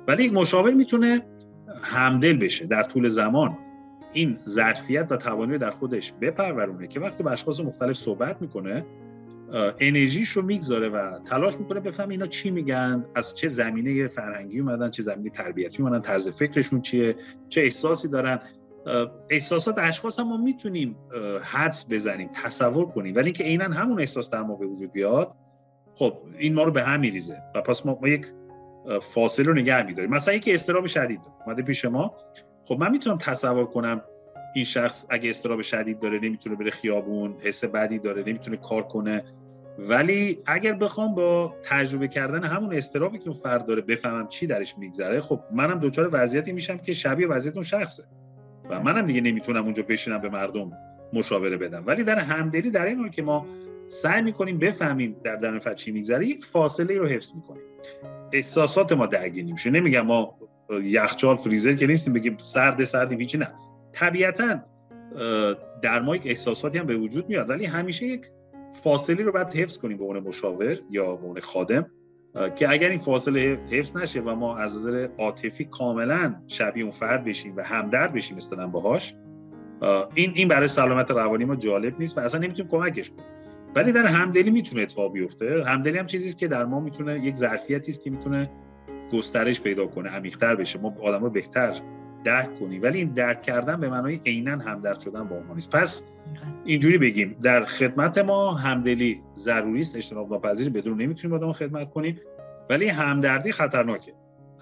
ولی 0.08 0.24
یک 0.24 0.32
مشاور 0.32 0.70
می‌تونه 0.70 1.26
همدل 1.82 2.36
بشه 2.36 2.66
در 2.66 2.82
طول 2.82 3.08
زمان. 3.08 3.58
این 4.12 4.38
ظرفیت 4.46 5.12
و 5.12 5.16
توانایی 5.16 5.58
در 5.58 5.70
خودش 5.70 6.12
بپرورونه 6.20 6.86
که 6.86 7.00
وقتی 7.00 7.22
با 7.22 7.30
اشخاص 7.30 7.60
مختلف 7.60 7.96
صحبت 7.96 8.42
می‌کنه 8.42 8.84
انرژیش 9.80 10.28
رو 10.28 10.42
می‌گذاره 10.42 10.88
و 10.88 11.18
تلاش 11.18 11.56
می‌کنه 11.60 11.80
بفهم 11.80 12.08
اینا 12.08 12.26
چی 12.26 12.50
میگن 12.50 13.04
از 13.14 13.34
چه 13.34 13.48
زمینه 13.48 14.08
فرهنگی 14.08 14.60
اومدن 14.60 14.90
چه 14.90 15.02
زمینه 15.02 15.30
تربیتی 15.30 15.82
اومدن 15.82 16.00
طرز 16.00 16.28
فکرشون 16.28 16.80
چیه 16.80 17.16
چه 17.48 17.60
احساسی 17.60 18.08
دارن. 18.08 18.40
احساسات 19.30 19.78
اشخاص 19.78 20.20
هم 20.20 20.28
ما 20.28 20.36
می‌تونیم 20.36 20.96
حدس 21.42 21.86
بزنیم 21.90 22.28
تصور 22.44 22.86
کنیم. 22.86 23.14
ولی 23.14 23.24
اینکه 23.24 23.44
عینا 23.44 23.64
همون 23.64 24.00
احساس 24.00 24.30
در 24.30 24.42
ما 24.42 24.54
به 24.56 24.66
وجود 24.66 24.92
بیاد 24.92 25.34
خب 25.94 26.18
این 26.38 26.54
ما 26.54 26.62
رو 26.62 26.72
به 26.72 26.82
هم 26.82 27.00
میریزه. 27.00 27.36
و 27.54 27.60
پس 27.60 27.86
ما, 27.86 27.98
ما 28.02 28.08
یک 28.08 28.26
فاصله 29.02 29.46
رو 29.46 29.54
نگه 29.54 29.82
میداریم 29.82 30.10
مثلا 30.10 30.34
یکی 30.34 30.54
استراب 30.54 30.86
شدید 30.86 31.20
اومده 31.46 31.62
پیش 31.62 31.84
ما. 31.84 32.14
خب 32.64 32.76
من 32.78 32.90
می‌تونم 32.90 33.18
تصور 33.18 33.66
کنم 33.66 34.02
این 34.54 34.64
شخص 34.64 35.06
اگه 35.10 35.30
استراب 35.30 35.62
شدید 35.62 36.00
داره 36.00 36.18
نمی‌تونه 36.18 36.56
بره 36.56 36.70
خیابون 36.70 37.36
حس 37.42 37.64
بدی 37.64 37.98
داره 37.98 38.22
نمی‌تونه 38.26 38.56
کار 38.56 38.82
کنه. 38.82 39.24
ولی 39.78 40.38
اگر 40.46 40.72
بخوام 40.72 41.14
با 41.14 41.54
تجربه 41.62 42.08
کردن 42.08 42.44
همون 42.44 42.74
استرابی 42.74 43.18
که 43.18 43.30
فرد 43.30 43.66
داره 43.66 43.80
بفهمم 43.80 44.28
چی 44.28 44.46
درش 44.46 44.78
میگذره 44.78 45.20
خب 45.20 45.40
منم 45.52 45.78
دچار 45.78 46.08
وضعیتی 46.12 46.52
میشم 46.52 46.78
که 46.78 46.92
شبیه 46.92 47.28
وضعیت 47.28 47.54
اون 47.54 47.64
شخصه. 47.64 48.04
و 48.70 48.82
منم 48.82 49.06
دیگه 49.06 49.20
نمی‌تونم 49.20 49.64
اونجا 49.64 49.82
بشینم 49.82 50.20
به 50.20 50.28
مردم 50.28 50.72
مشاوره 51.12 51.56
بدم. 51.56 51.82
ولی 51.86 52.04
در 52.04 52.18
همدلی 52.18 52.70
در 52.70 52.84
این 52.84 53.10
که 53.10 53.22
ما 53.22 53.46
سعی 53.90 54.22
می‌کنیم 54.22 54.58
بفهمیم 54.58 55.16
در 55.24 55.36
درون 55.36 55.58
فرد 55.58 55.76
چی 55.76 55.92
میگذره 55.92 56.26
یک 56.26 56.44
فاصله 56.44 56.98
رو 56.98 57.06
حفظ 57.06 57.34
می‌کنیم. 57.34 57.62
احساسات 58.32 58.92
ما 58.92 59.06
درگیر 59.06 59.44
نمیشه. 59.44 59.70
نمیگم 59.70 60.00
ما 60.00 60.38
یخچال 60.82 61.36
فریزر 61.36 61.74
که 61.74 61.86
نیستیم 61.86 62.12
بگیم 62.12 62.36
سرد 62.38 62.84
سرد 62.84 63.12
هیچی 63.12 63.38
نه. 63.38 63.48
طبیعتا 63.92 64.58
در 65.82 66.00
ما 66.00 66.16
یک 66.16 66.22
احساساتی 66.26 66.78
هم 66.78 66.86
به 66.86 66.96
وجود 66.96 67.28
میاد 67.28 67.50
ولی 67.50 67.66
همیشه 67.66 68.06
یک 68.06 68.26
فاصله 68.82 69.22
رو 69.22 69.32
باید 69.32 69.54
حفظ 69.54 69.78
کنیم 69.78 69.98
به 69.98 70.04
عنوان 70.04 70.22
مشاور 70.22 70.78
یا 70.90 71.16
به 71.16 71.26
عنوان 71.26 71.40
خادم 71.40 71.86
که 72.56 72.70
اگر 72.70 72.88
این 72.88 72.98
فاصله 72.98 73.58
حفظ 73.70 73.96
نشه 73.96 74.20
و 74.20 74.34
ما 74.34 74.56
از 74.56 74.76
نظر 74.76 75.08
عاطفی 75.18 75.64
کاملا 75.64 76.34
شبیه 76.46 76.82
اون 76.82 76.92
فرد 76.92 77.24
بشیم 77.24 77.56
و 77.56 77.62
همدرد 77.62 78.12
بشیم 78.12 78.36
مثلا 78.36 78.66
باهاش 78.66 79.14
این 80.14 80.32
این 80.34 80.48
برای 80.48 80.66
سلامت 80.66 81.10
روانی 81.10 81.44
ما 81.44 81.56
جالب 81.56 81.98
نیست 81.98 82.18
و 82.18 82.20
اصلا 82.20 82.40
نمی‌تونیم 82.40 82.70
کمکش 82.70 83.10
کنیم. 83.10 83.26
ولی 83.74 83.92
در 83.92 84.06
همدلی 84.06 84.50
می‌تونه 84.50 84.82
اتفاق 84.82 85.12
بیفته. 85.12 85.64
همدلی 85.66 85.98
هم 85.98 86.06
چیزی 86.06 86.36
که 86.36 86.48
در 86.48 86.64
ما 86.64 86.80
می‌تونه 86.80 87.24
یک 87.24 87.34
ظرفیتی 87.34 87.90
است 87.90 88.02
که 88.02 88.10
می‌تونه 88.10 88.50
گسترش 89.12 89.60
پیدا 89.60 89.86
کنه 89.86 90.10
عمیق‌تر 90.10 90.54
بشه. 90.54 90.78
ما 90.78 90.94
آدم‌ها 91.02 91.28
بهتر 91.28 91.80
درک 92.24 92.58
کنیم. 92.58 92.82
ولی 92.82 92.98
این 92.98 93.08
درک 93.08 93.42
کردن 93.42 93.80
به 93.80 93.88
معنای 93.88 94.20
عینا 94.26 94.58
همدرد 94.58 95.00
شدن 95.00 95.24
با 95.24 95.40
ما 95.48 95.54
نیست. 95.54 95.70
پس 95.70 96.06
اینجوری 96.64 96.98
بگیم 96.98 97.36
در 97.42 97.64
خدمت 97.64 98.18
ما 98.18 98.54
همدلی 98.54 99.22
ضروری 99.34 99.80
است. 99.80 99.96
اجتناب 99.96 100.32
ناپذیر 100.32 100.70
بدون 100.70 101.02
نمی‌تونیم 101.02 101.36
آدم 101.36 101.52
خدمت 101.52 101.90
کنیم. 101.90 102.20
ولی 102.70 102.88
همدردی 102.88 103.52
خطرناکه. 103.52 104.12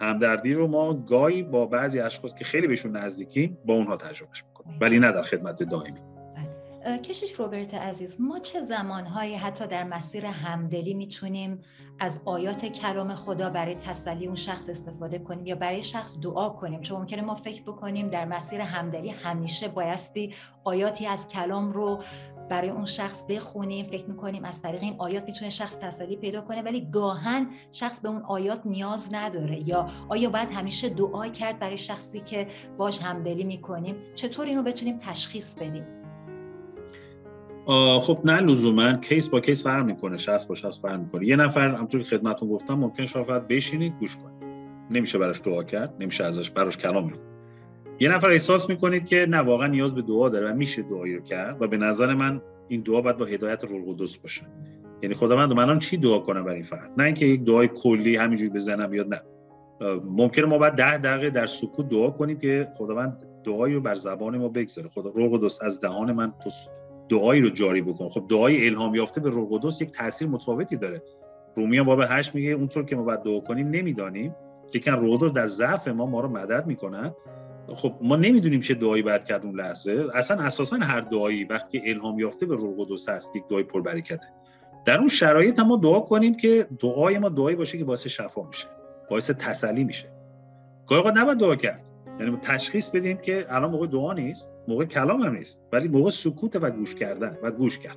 همدردی 0.00 0.54
رو 0.54 0.66
ما 0.66 0.94
گاهی 0.94 1.42
با 1.42 1.66
بعضی 1.66 2.00
اشخاص 2.00 2.34
که 2.34 2.44
خیلی 2.44 2.66
بهشون 2.66 2.96
نزدیکیم 2.96 3.58
با 3.64 3.74
اونها 3.74 3.96
تجربهش 3.96 4.44
می‌کنیم. 4.44 4.78
ولی 4.80 4.98
نه 4.98 5.12
در 5.12 5.22
خدمت 5.22 5.62
دائمی. 5.62 6.00
کشش 6.96 7.32
روبرت 7.32 7.74
عزیز 7.74 8.16
ما 8.20 8.38
چه 8.38 8.60
زمانهایی 8.60 9.34
حتی 9.34 9.66
در 9.66 9.84
مسیر 9.84 10.26
همدلی 10.26 10.94
می‌تونیم 10.94 11.60
از 12.00 12.20
آیات 12.24 12.64
کلام 12.66 13.14
خدا 13.14 13.50
برای 13.50 13.74
تسلی 13.74 14.26
اون 14.26 14.34
شخص 14.34 14.68
استفاده 14.68 15.18
کنیم 15.18 15.46
یا 15.46 15.54
برای 15.54 15.84
شخص 15.84 16.18
دعا 16.22 16.48
کنیم؟ 16.48 16.80
چون 16.80 16.98
ممکنه 16.98 17.22
ما 17.22 17.34
فکر 17.34 17.62
بکنیم 17.62 18.08
در 18.08 18.24
مسیر 18.24 18.60
همدلی 18.60 19.08
همیشه 19.08 19.68
بایستی 19.68 20.34
آیاتی 20.64 21.06
از 21.06 21.28
کلام 21.28 21.72
رو 21.72 22.02
برای 22.48 22.70
اون 22.70 22.86
شخص 22.86 23.24
بخونیم 23.28 23.86
فکر 23.86 24.06
می‌کنیم 24.06 24.44
از 24.44 24.62
طریق 24.62 24.82
این 24.82 24.94
آیات 24.98 25.24
می‌تونه 25.24 25.50
شخص 25.50 25.78
تسلی 25.78 26.16
پیدا 26.16 26.40
کنه 26.40 26.62
ولی 26.62 26.88
گاهن 26.90 27.50
شخص 27.72 28.00
به 28.00 28.08
اون 28.08 28.22
آیات 28.22 28.60
نیاز 28.64 29.14
نداره 29.14 29.68
یا 29.68 29.88
آیا 30.08 30.30
باید 30.30 30.50
همیشه 30.50 30.88
دعا 30.88 31.28
کرد 31.28 31.58
برای 31.58 31.76
شخصی 31.76 32.20
که 32.20 32.46
باش 32.78 32.98
همدلی 32.98 33.44
می‌کنیم؟ 33.44 33.96
چطور 34.14 34.46
اینو 34.46 34.62
بتونیم 34.62 34.98
تشخیص 34.98 35.54
بدیم؟ 35.54 35.97
خب 38.00 38.18
نه 38.24 38.40
لزوما 38.40 38.92
کیس 38.92 39.28
با 39.28 39.40
کیس 39.40 39.62
فرق 39.62 39.84
می‌کنه 39.84 40.16
شخص 40.16 40.46
با 40.46 40.54
شخص 40.54 40.80
فرق 40.80 41.00
می‌کنه. 41.00 41.26
یه 41.26 41.36
نفر 41.36 41.68
همونطور 41.68 42.02
که 42.02 42.08
خدمتتون 42.16 42.48
گفتم 42.48 42.74
ممکن 42.74 43.04
شما 43.04 43.24
فقط 43.24 43.48
بشینید 43.48 43.92
گوش 44.00 44.16
کنید. 44.16 44.38
نمیشه 44.90 45.18
براش 45.18 45.40
دعا 45.44 45.62
کرد 45.62 45.94
نمیشه 46.00 46.24
ازش 46.24 46.50
براش 46.50 46.76
کلام 46.76 47.04
میگه 47.04 47.18
یه 48.00 48.08
نفر 48.08 48.30
احساس 48.30 48.70
می‌کنید 48.70 49.06
که 49.06 49.26
نه 49.28 49.38
واقعا 49.38 49.66
نیاز 49.66 49.94
به 49.94 50.02
دعا 50.02 50.28
داره 50.28 50.52
و 50.52 50.54
میشه 50.54 50.82
دعایی 50.82 51.16
رو 51.16 51.22
کرد 51.22 51.62
و 51.62 51.66
به 51.66 51.76
نظر 51.76 52.14
من 52.14 52.40
این 52.68 52.80
دعا 52.80 53.00
باید 53.00 53.16
با 53.16 53.24
هدایت 53.24 53.64
روح 53.64 53.88
القدس 53.88 54.16
باشه. 54.16 54.42
یعنی 55.02 55.14
خداوند 55.14 55.52
من 55.52 55.78
چی 55.78 55.96
دعا 55.96 56.18
کنم 56.18 56.44
برای 56.44 56.54
این 56.54 56.64
فرد؟ 56.64 56.90
نه 56.98 57.04
اینکه 57.04 57.26
یک 57.26 57.44
دعای 57.44 57.68
کلی 57.68 58.16
همینجوری 58.16 58.50
بزنم 58.50 58.86
بیاد 58.90 59.14
نه. 59.14 59.20
ممکنه 60.04 60.46
ما 60.46 60.58
بعد 60.58 60.72
ده 60.72 60.98
دقیقه 60.98 61.30
در 61.30 61.46
سکوت 61.46 61.88
دعا 61.88 62.10
کنیم 62.10 62.38
که 62.38 62.68
خداوند 62.78 63.26
دعایی 63.44 63.74
رو 63.74 63.80
بر 63.80 63.94
زبان 63.94 64.38
ما 64.38 64.48
بگذاره. 64.48 64.88
خدا 64.88 65.10
روح 65.10 65.32
القدس 65.32 65.62
از 65.62 65.80
دهان 65.80 66.12
من 66.12 66.32
تو 66.44 66.50
دعایی 67.08 67.40
رو 67.40 67.50
جاری 67.50 67.82
بکن. 67.82 68.08
خب 68.08 68.24
دعای 68.28 68.66
الهام 68.66 68.94
یافته 68.94 69.20
به 69.20 69.30
روح 69.30 69.48
قدس 69.50 69.80
یک 69.80 69.90
تاثیر 69.92 70.28
متفاوتی 70.28 70.76
داره. 70.76 71.02
رومیان 71.56 71.86
باب 71.86 72.00
8 72.08 72.34
میگه 72.34 72.50
اونطور 72.50 72.84
که 72.84 72.96
ما 72.96 73.02
باید 73.02 73.22
دعا 73.22 73.40
کنیم 73.40 73.68
نمی‌دانیم. 73.68 74.34
لیکن 74.74 74.92
روح 74.92 75.18
قدس 75.18 75.32
در 75.32 75.46
ضعف 75.46 75.88
ما 75.88 76.06
ما 76.06 76.20
رو 76.20 76.28
مدد 76.28 76.66
می‌کنه. 76.66 77.14
خب 77.74 77.94
ما 78.02 78.16
نمی‌دونیم 78.16 78.60
چه 78.60 78.74
دعایی 78.74 79.02
باید 79.02 79.24
کرد 79.24 79.44
اون 79.44 79.60
لحظه. 79.60 80.06
اصلا 80.14 80.42
اساسا 80.42 80.76
هر 80.76 81.00
دعایی 81.00 81.44
وقتی 81.44 81.82
الهام 81.84 82.18
یافته 82.18 82.46
به 82.46 82.56
روح 82.56 82.74
قدس 82.78 83.08
هست 83.08 83.36
یک 83.36 83.42
دعای 83.50 83.62
پربرکته. 83.62 84.28
در 84.84 84.98
اون 84.98 85.08
شرایط 85.08 85.60
ما 85.60 85.76
دعا 85.76 86.00
کنیم 86.00 86.34
که 86.34 86.66
دعای 86.80 87.18
ما 87.18 87.28
دعایی 87.28 87.56
باشه 87.56 87.78
که 87.78 87.84
باعث 87.84 88.06
شفا 88.06 88.42
میشه 88.42 88.66
باعث 89.10 89.30
تسلی 89.30 89.84
میشه. 89.84 90.08
گاهی 90.86 91.10
نباید 91.16 91.38
دعا 91.38 91.56
کرد. 91.56 91.87
یعنی 92.20 92.36
تشخیص 92.42 92.90
بدیم 92.90 93.16
که 93.16 93.46
الان 93.48 93.70
موقع 93.70 93.86
دعا 93.86 94.12
نیست 94.12 94.52
موقع 94.68 94.84
کلام 94.84 95.22
هم 95.22 95.34
نیست 95.34 95.62
ولی 95.72 95.88
موقع 95.88 96.10
سکوت 96.10 96.56
و 96.56 96.70
گوش 96.70 96.94
کردن 96.94 97.38
و 97.42 97.50
گوش 97.50 97.78
کرد. 97.78 97.96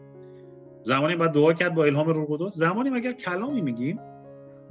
زمانی 0.83 1.15
باید 1.15 1.31
دعا 1.31 1.53
کرد 1.53 1.75
با 1.75 1.85
الهام 1.85 2.09
روح 2.09 2.25
قدس. 2.29 2.55
زمانی 2.55 2.89
اگر 2.89 3.13
کلامی 3.13 3.61
میگیم؟ 3.61 3.99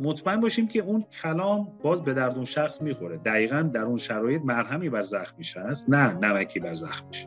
مطمئن 0.00 0.40
باشیم 0.40 0.68
که 0.68 0.80
اون 0.80 1.02
کلام 1.22 1.68
باز 1.82 2.02
به 2.02 2.14
درد 2.14 2.34
اون 2.34 2.44
شخص 2.44 2.82
می‌خوره. 2.82 3.16
دقیقا 3.16 3.62
در 3.62 3.82
اون 3.82 3.96
شرایط 3.96 4.42
مرهمی 4.44 4.88
بر 4.88 5.02
زخمش 5.02 5.56
هست 5.56 5.90
نه 5.90 6.18
نمکی 6.18 6.60
بر 6.60 6.74
زخمش 6.74 7.26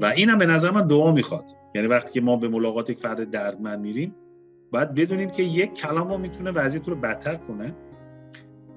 و 0.00 0.06
اینم 0.06 0.38
به 0.38 0.46
نظر 0.46 0.70
من 0.70 0.86
دعا 0.86 1.12
می‌خواد. 1.12 1.44
یعنی 1.74 1.88
وقتی 1.88 2.12
که 2.12 2.20
ما 2.20 2.36
به 2.36 2.48
ملاقات 2.48 2.90
یک 2.90 3.00
فرد 3.00 3.30
دردمند 3.30 3.80
میریم 3.80 4.14
باید 4.70 4.94
بدونیم 4.94 5.30
که 5.30 5.42
یک 5.42 5.74
کلام 5.74 6.20
می‌تونه 6.20 6.50
وضعیت 6.50 6.88
رو 6.88 6.96
بدتر 6.96 7.34
کنه. 7.34 7.74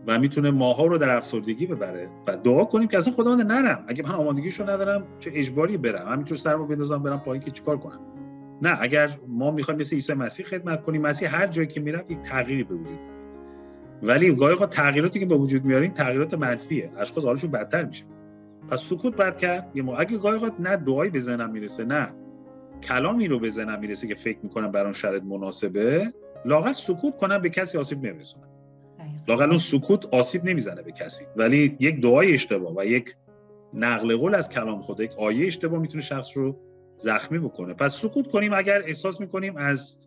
و 0.07 0.19
می‌تونه 0.19 0.51
ماها 0.51 0.85
رو 0.85 0.97
در 0.97 1.09
افسردگی 1.09 1.65
ببره. 1.65 2.09
و 2.27 2.37
دعا 2.37 2.65
کنیم 2.65 2.87
که 2.87 2.97
اصلا 2.97 3.13
خداوند 3.13 3.51
نرم. 3.51 3.85
اگه 3.87 4.03
من 4.03 4.11
آمادگیشو 4.11 4.63
ندارم 4.63 5.07
چه 5.19 5.31
اجباری 5.33 5.77
برم؟ 5.77 6.07
همینطور 6.07 6.37
سرمو 6.37 6.67
بندازم 6.67 7.03
برم 7.03 7.19
پایین 7.19 7.43
که 7.43 7.51
چیکار 7.51 7.77
کنم؟ 7.77 7.99
نه 8.61 8.77
اگر 8.81 9.09
ما 9.27 9.51
می‌خوایم 9.51 9.79
مثل 9.79 9.95
عیسی 9.95 10.13
مسیح 10.13 10.45
خدمت 10.45 10.83
کنیم 10.83 11.01
مسیح 11.01 11.35
هر 11.35 11.47
جایی 11.47 11.67
که 11.67 11.79
میرم 11.79 12.03
یک 12.09 12.21
تغییری 12.21 12.63
به 12.63 12.75
وجود 12.75 12.99
ولی 14.03 14.35
گاهی 14.35 14.55
تغییراتی 14.55 15.19
که 15.19 15.25
به 15.25 15.35
وجود 15.35 15.65
میاریم 15.65 15.91
تغییرات 15.91 16.33
منفیه. 16.33 16.91
اشخاص 16.97 17.25
حالشون 17.25 17.51
بدتر 17.51 17.83
میشه. 17.83 18.03
پس 18.69 18.81
سکوت 18.81 19.15
بعد 19.15 19.37
کرد. 19.37 19.71
یه 19.73 19.83
ما 19.83 19.97
اگه 19.97 20.17
گاهی 20.17 20.51
نه 20.59 20.77
دعایی 20.77 21.11
به 21.11 21.47
می‌رسه 21.47 21.85
نه 21.85 22.13
کلامی 22.83 23.27
رو 23.27 23.39
به 23.39 23.77
می‌رسه 23.79 24.07
که 24.07 24.15
فکر 24.15 24.37
می‌کنم 24.43 24.71
بر 24.71 24.83
اون 24.83 24.93
شرط 24.93 25.23
مناسبه 25.23 26.13
لاغت 26.45 26.75
سکوت 26.75 27.17
کنم 27.17 27.41
به 27.41 27.49
کسی 27.49 27.77
آسیب 27.77 28.05
نمیرسونم 28.05 28.47
لاقل 29.27 29.45
اون 29.45 29.57
سکوت 29.57 30.05
آسیب 30.05 30.45
نمی‌زنه 30.45 30.81
به 30.81 30.91
کسی. 30.91 31.25
ولی 31.35 31.77
یک 31.79 32.01
دعای 32.01 32.33
اشتباه 32.33 32.73
و 32.77 32.85
یک 32.85 33.15
نقل 33.73 34.15
قول 34.15 34.35
از 34.35 34.49
کلام 34.49 34.81
خدا 34.81 35.03
یک 35.03 35.11
آیه 35.17 35.45
اشتباه 35.45 35.79
می‌تونه 35.79 36.03
شخص 36.03 36.37
رو 36.37 36.55
زخمی 36.97 37.39
بکنه. 37.39 37.73
پس 37.73 37.95
سکوت 37.95 38.27
کنیم 38.27 38.53
اگر 38.53 38.81
احساس 38.85 39.21
می‌کنیم 39.21 39.57
از 39.57 39.97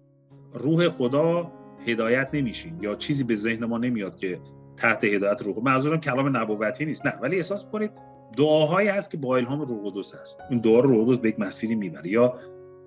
روح 0.52 0.88
خدا 0.88 1.52
هدایت 1.87 2.29
نمیشیم 2.33 2.79
یا 2.83 2.94
چیزی 2.94 3.24
به 3.24 3.35
ذهن 3.35 3.64
ما 3.64 3.79
نمیاد 3.79 4.16
که 4.16 4.40
تحت 4.76 5.05
هدایت 5.05 5.42
روح 5.42 5.59
منظورم 5.62 6.00
کلام 6.00 6.37
نبوتی 6.37 6.85
نیست. 6.85 7.07
نه 7.07 7.14
ولی 7.20 7.37
احساس 7.37 7.64
کنید 7.64 7.90
دعاهایی 8.37 8.88
هست 8.88 9.11
که 9.11 9.16
با 9.16 9.37
الهام 9.37 9.61
روح 9.61 9.90
قدس 9.90 10.14
هست. 10.14 10.40
این 10.50 10.59
دعا 10.59 10.81
رو 10.81 10.88
روح 10.88 11.09
قدس 11.09 11.18
به 11.18 11.29
یک 11.29 11.40
مسیری 11.40 11.74
می‌بره. 11.74 12.11
یا 12.11 12.38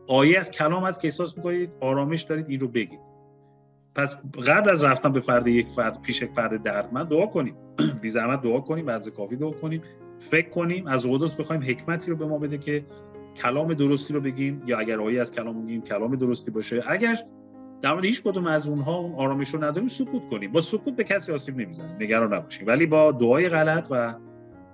آیه 0.08 0.40
از 0.40 0.52
کلام 0.52 0.84
هست 0.84 1.02
که 1.02 1.08
احساس 1.08 1.38
می‌کنید 1.38 1.76
آرامش 1.80 2.22
دارید 2.22 2.50
این 2.50 2.60
رو 2.60 2.68
بگید. 2.68 3.00
پس 4.00 4.16
قبل 4.48 4.70
از 4.70 4.84
رفتن 4.84 5.12
به 5.12 5.20
فرد 5.20 5.48
یک 5.48 5.68
فرد 5.68 6.02
پیش 6.02 6.22
یک 6.22 6.32
فرد 6.32 6.64
دردمند 6.64 7.08
دعا 7.08 7.26
کنیم. 7.26 7.56
بی 8.02 8.10
زحمت 8.10 8.42
دعا 8.42 8.60
کنیم 8.60 8.86
بعد 8.86 9.10
کافی 9.10 9.36
دعا 9.36 9.52
کنیم. 9.52 9.82
فکر 10.20 10.50
کنیم 10.50 10.88
از 10.88 11.06
قدس 11.06 11.36
بخوایم 11.36 11.62
حکمتی 11.62 12.12
رو 12.12 12.18
به 12.18 12.26
ما 12.26 12.38
بده 12.38 12.58
که 12.58 12.86
کلام 13.36 13.74
درستی 13.74 14.14
رو 14.14 14.22
بگیم 14.22 14.62
یا 14.66 14.80
اگر 14.80 15.02
آیه 15.02 15.22
از 15.22 15.32
کلام 15.32 15.56
میگیم 15.56 15.82
کلام 15.82 16.16
درستی 16.16 16.52
باشه. 16.52 16.84
اگر 16.88 17.16
در 17.82 17.92
مورد 17.92 18.06
هیچ 18.06 18.24
کدوم 18.24 18.48
از 18.48 18.68
اونها 18.68 18.98
اون 18.98 19.16
آرامش 19.16 19.54
رو 19.54 19.64
نداریم 19.64 19.88
سکوت 19.88 20.30
کنیم. 20.30 20.52
با 20.52 20.62
سکوت 20.62 20.96
به 20.96 21.04
کسی 21.04 21.32
آسیب 21.32 21.58
نمی‌زنیم 21.58 21.96
نگران 22.00 22.34
نباشیم. 22.34 22.68
ولی 22.68 22.86
با 22.86 23.12
دعای 23.12 23.50
غلط 23.50 23.88
و 23.92 24.14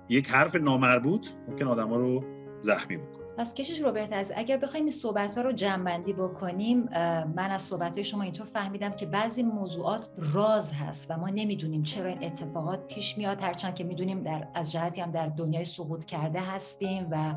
یک 0.08 0.30
حرف 0.30 0.56
نامربوط 0.56 1.28
ممکن 1.48 1.64
آدما 1.64 1.96
رو 1.96 2.24
زخمی 2.60 2.96
بکنه. 2.96 3.25
پس 3.36 3.54
کشش 3.54 3.80
روبرت 3.80 4.12
از 4.12 4.32
اگر 4.36 4.56
بخوایم 4.56 4.84
این 4.84 4.92
صحبت 4.92 5.36
ها 5.36 5.42
رو 5.42 5.52
جمعبندی 5.52 6.12
بکنیم 6.12 6.88
من 7.34 7.50
از 7.50 7.62
صحبت 7.62 7.94
های 7.94 8.04
شما 8.04 8.22
اینطور 8.22 8.46
فهمیدم 8.46 8.90
که 8.90 9.06
بعضی 9.06 9.42
موضوعات 9.42 10.08
راز 10.32 10.72
هست 10.72 11.10
و 11.10 11.16
ما 11.16 11.28
نمی‌دونیم 11.28 11.82
چرا 11.82 12.08
این 12.08 12.24
اتفاقات 12.24 12.86
پیش 12.86 13.18
میاد 13.18 13.42
هرچند 13.42 13.74
که 13.74 13.84
می‌دونیم 13.84 14.22
در 14.22 14.48
از 14.54 14.72
جهتی 14.72 15.00
هم 15.00 15.10
در 15.10 15.26
دنیای 15.26 15.64
سقوط 15.64 16.04
کرده 16.04 16.40
هستیم 16.40 17.08
و 17.10 17.34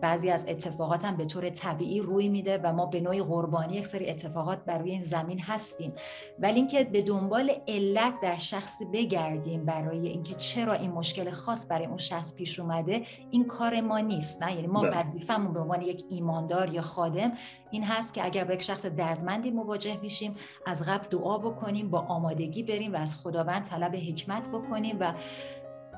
بعضی 0.00 0.30
از 0.30 0.46
اتفاقات 0.48 1.04
هم 1.04 1.16
به 1.16 1.24
طور 1.24 1.50
طبیعی 1.50 2.00
روی 2.00 2.28
میده 2.28 2.58
و 2.58 2.72
ما 2.72 2.86
به 2.86 3.00
نوعی 3.00 3.22
قربانی 3.22 3.74
یک 3.74 3.86
سری 3.86 4.10
اتفاقات 4.10 4.64
بر 4.64 4.78
روی 4.78 4.90
این 4.90 5.02
زمین 5.02 5.40
هستیم 5.40 5.92
ولی 6.38 6.54
اینکه 6.54 6.84
به 6.84 7.02
دنبال 7.02 7.52
علت 7.68 8.20
در 8.22 8.36
شخصی 8.36 8.84
بگردیم 8.84 9.64
برای 9.64 10.08
اینکه 10.08 10.34
چرا 10.34 10.72
این 10.72 10.90
مشکل 10.90 11.30
خاص 11.30 11.66
برای 11.70 11.86
اون 11.86 11.98
شخص 11.98 12.34
پیش 12.34 12.60
اومده 12.60 13.02
این 13.30 13.44
کار 13.44 13.80
ما 13.80 13.98
نیست 13.98 14.42
نه 14.42 14.54
یعنی 14.54 14.66
ما 14.66 14.82
بله. 14.82 14.90
وظیفمون 15.38 15.52
به 15.52 15.60
عنوان 15.60 15.82
یک 15.82 16.04
ایماندار 16.10 16.68
یا 16.74 16.82
خادم 16.82 17.32
این 17.70 17.84
هست 17.84 18.14
که 18.14 18.24
اگر 18.24 18.44
با 18.44 18.54
یک 18.54 18.62
شخص 18.62 18.86
دردمندی 18.86 19.50
مواجه 19.50 20.00
میشیم 20.02 20.34
از 20.66 20.88
قبل 20.88 21.06
دعا 21.18 21.38
بکنیم 21.38 21.90
با 21.90 21.98
آمادگی 21.98 22.62
بریم 22.62 22.92
و 22.92 22.96
از 22.96 23.16
خداوند 23.16 23.64
طلب 23.64 23.94
حکمت 23.96 24.48
بکنیم 24.48 24.96
و 25.00 25.12